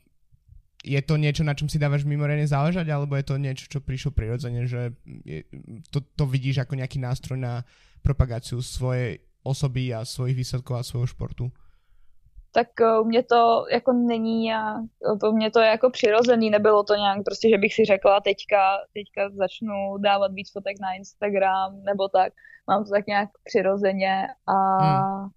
je 0.79 1.01
to 1.03 1.19
niečo, 1.19 1.43
na 1.43 1.51
čom 1.51 1.67
si 1.67 1.75
dávaš 1.75 2.07
mimoriadne 2.07 2.47
záležať, 2.47 2.88
alebo 2.88 3.19
je 3.19 3.25
to 3.27 3.35
niečo, 3.35 3.67
čo 3.67 3.83
prišlo 3.83 4.15
prirodzene, 4.15 4.63
že 4.63 4.95
je, 5.27 5.43
to, 5.91 5.99
to 6.15 6.23
vidíš 6.23 6.63
ako 6.63 6.79
nejaký 6.79 7.03
nástroj 7.03 7.35
na 7.35 7.67
propagáciu 7.99 8.63
svojej 8.63 9.24
osoby 9.45 9.93
a 9.93 10.05
svojich 10.05 10.36
výsledkov 10.36 10.77
a 10.77 10.84
svojho 10.84 11.08
športu? 11.08 11.51
tak 12.55 12.67
eh, 12.81 12.99
u 12.99 13.03
mě 13.03 13.23
to 13.23 13.65
jako 13.71 13.93
není 13.93 14.41
nějak, 14.41 14.84
to 15.21 15.31
mě 15.31 15.51
to 15.51 15.60
je 15.60 15.67
jako 15.67 15.89
přirozený, 15.89 16.49
nebylo 16.49 16.84
to 16.84 16.95
nějak 16.95 17.23
prostě, 17.25 17.49
že 17.49 17.58
bych 17.58 17.73
si 17.73 17.86
řekla 17.86 18.21
teďka, 18.21 18.60
teďka 18.93 19.29
začnu 19.29 19.97
dávat 19.97 20.31
víc 20.34 20.51
fotek 20.51 20.77
na 20.81 20.93
Instagram 20.93 21.84
nebo 21.84 22.08
tak, 22.08 22.34
mám 22.67 22.84
to 22.84 22.89
tak 22.89 23.08
nějak 23.08 23.29
přirozeně 23.43 24.27
a 24.47 24.55
hmm. 24.84 25.29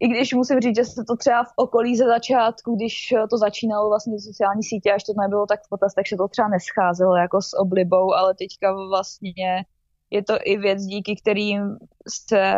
i 0.00 0.08
když 0.08 0.34
musím 0.34 0.60
říct, 0.60 0.76
že 0.76 0.84
se 0.84 1.04
to 1.04 1.16
třeba 1.16 1.44
v 1.44 1.52
okolí 1.56 1.96
ze 1.96 2.04
začátku, 2.04 2.76
když 2.76 3.14
to 3.30 3.38
začínalo 3.38 3.88
vlastně 3.88 4.20
sociální 4.20 4.62
sítě, 4.62 4.92
až 4.92 5.04
to 5.04 5.12
nebylo 5.22 5.46
tak 5.46 5.60
v 5.66 5.68
potaz, 5.68 5.94
takže 5.94 6.16
to 6.16 6.28
třeba 6.28 6.48
nescházelo 6.48 7.16
jako 7.16 7.42
s 7.42 7.58
oblibou, 7.58 8.14
ale 8.14 8.34
teďka 8.34 8.72
vlastně 8.88 9.64
je 10.10 10.22
to 10.22 10.38
i 10.44 10.56
věc, 10.56 10.82
díky 10.82 11.16
kterým 11.16 11.76
se 12.08 12.54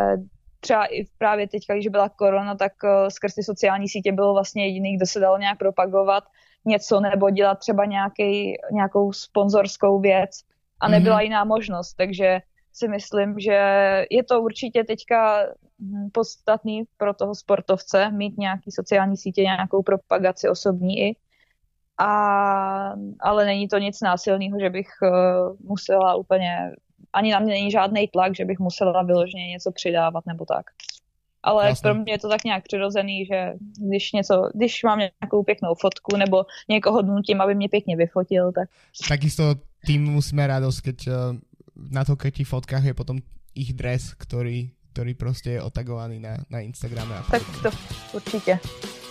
třeba 0.61 0.87
i 0.87 1.05
právě 1.19 1.49
teďka, 1.49 1.75
když 1.75 1.89
byla 1.89 2.09
korona, 2.09 2.55
tak 2.55 2.73
uh, 2.85 3.09
skrz 3.09 3.35
ty 3.35 3.43
sociální 3.43 3.89
sítě 3.89 4.13
bylo 4.13 4.33
vlastně 4.35 4.67
jediný, 4.67 4.97
kdo 4.97 5.07
se 5.07 5.21
dalo 5.21 5.39
nějak 5.39 5.59
propagovat 5.59 6.25
něco 6.65 7.01
nebo 7.01 7.31
dělat 7.31 7.59
třeba 7.59 7.85
nějaký, 7.85 8.55
nějakou 8.73 9.13
sponzorskou 9.13 10.01
věc 10.01 10.31
a 10.81 10.89
nebyla 10.89 11.19
mm-hmm. 11.19 11.23
jiná 11.23 11.45
možnost, 11.45 11.95
takže 11.95 12.41
si 12.73 12.89
myslím, 12.89 13.39
že 13.39 13.59
je 14.11 14.25
to 14.25 14.43
určitě 14.43 14.85
teďka 14.85 15.43
hm, 15.81 16.09
podstatný 16.13 16.83
pro 16.97 17.15
toho 17.15 17.35
sportovce 17.35 18.11
mít 18.11 18.39
nějaký 18.39 18.71
sociální 18.71 19.17
sítě, 19.17 19.43
nějakou 19.43 19.83
propagaci 19.83 20.49
osobní 20.49 20.99
i. 20.99 21.17
A, 21.99 22.95
ale 23.21 23.45
není 23.45 23.69
to 23.69 23.79
nic 23.79 24.01
násilného, 24.01 24.59
že 24.61 24.71
bych 24.71 24.89
uh, 25.03 25.57
musela 25.61 26.15
úplně 26.15 26.71
ani 27.13 27.33
na 27.33 27.39
mě 27.39 27.55
není 27.55 27.71
žádný 27.71 28.09
tlak, 28.09 28.37
že 28.37 28.45
bych 28.45 28.59
musela 28.59 29.03
vyloženě 29.03 29.47
něco 29.49 29.73
přidávat 29.73 30.27
nebo 30.27 30.45
tak. 30.45 30.67
Ale 31.43 31.69
Jasně. 31.69 31.83
pro 31.83 31.95
mě 31.95 32.13
je 32.13 32.19
to 32.19 32.29
tak 32.29 32.45
nějak 32.45 32.65
přirozený, 32.65 33.27
že 33.27 33.53
když, 33.89 34.13
něco, 34.13 34.51
když 34.55 34.83
mám 34.83 34.99
nějakou 34.99 35.43
pěknou 35.43 35.75
fotku 35.75 36.17
nebo 36.17 36.45
někoho 36.69 37.03
nutím, 37.03 37.41
aby 37.41 37.55
mě 37.55 37.69
pěkně 37.69 37.97
vyfotil, 37.97 38.53
tak... 38.53 38.69
Takisto 39.09 39.55
tým 39.87 40.05
musíme 40.05 40.47
radost, 40.47 40.81
keď 40.81 41.07
eh, 41.07 41.13
na 41.91 42.05
to, 42.05 42.17
keď 42.17 42.45
fotkách 42.45 42.85
je 42.85 42.95
potom 42.95 43.19
ich 43.55 43.73
dres, 43.73 44.15
který, 44.15 44.71
který 44.93 45.15
prostě 45.15 45.51
je 45.51 45.63
otagovaný 45.63 46.21
na, 46.21 46.37
na 46.51 46.61
Instagrame. 46.61 47.15
tak 47.31 47.43
to 47.63 47.71
určitě, 48.13 48.59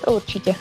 to 0.06 0.16
určitě. 0.16 0.56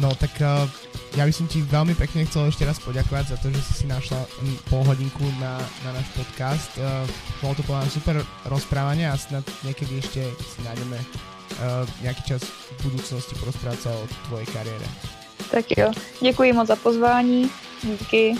No 0.00 0.14
tak 0.14 0.30
uh, 0.40 0.91
ja 1.12 1.28
by 1.28 1.32
som 1.32 1.44
ti 1.44 1.60
veľmi 1.60 1.92
pekne 1.92 2.24
chcel 2.24 2.48
ešte 2.48 2.64
raz 2.64 2.80
poďakovať 2.80 3.24
za 3.34 3.36
to, 3.40 3.52
že 3.52 3.60
si 3.60 3.72
si 3.82 3.84
našla 3.84 4.24
pol 4.72 4.80
hodinku 4.84 5.24
na, 5.36 5.60
na 5.84 5.90
náš 5.92 6.08
podcast. 6.16 6.72
Uh, 6.80 7.04
bolo 7.44 7.52
to 7.56 7.62
podľa 7.68 7.88
super 7.92 8.16
rozprávanie 8.48 9.04
a 9.08 9.16
snad 9.16 9.44
niekedy 9.60 10.00
ešte 10.00 10.24
si 10.24 10.58
nájdeme 10.64 10.96
uh, 10.96 11.84
nejaký 12.00 12.22
čas 12.36 12.42
v 12.80 12.88
budúcnosti 12.88 13.36
porozprávať 13.36 13.78
sa 13.84 13.90
o 13.92 14.02
tvojej 14.32 14.48
kariére. 14.56 14.86
Tak 15.52 15.64
jo, 15.76 15.92
děkuji 16.22 16.52
moc 16.52 16.66
za 16.68 16.76
pozvání, 16.76 17.50
díky. 17.84 18.34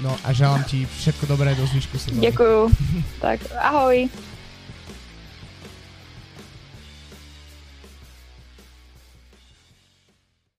No 0.00 0.16
a 0.24 0.32
želám 0.32 0.64
ti 0.64 0.86
všetko 0.86 1.26
dobré 1.26 1.54
do 1.54 1.66
zvyšku 1.66 1.98
sezóny. 1.98 2.20
Děkuju. 2.20 2.70
tak 3.20 3.40
ahoj. 3.60 4.08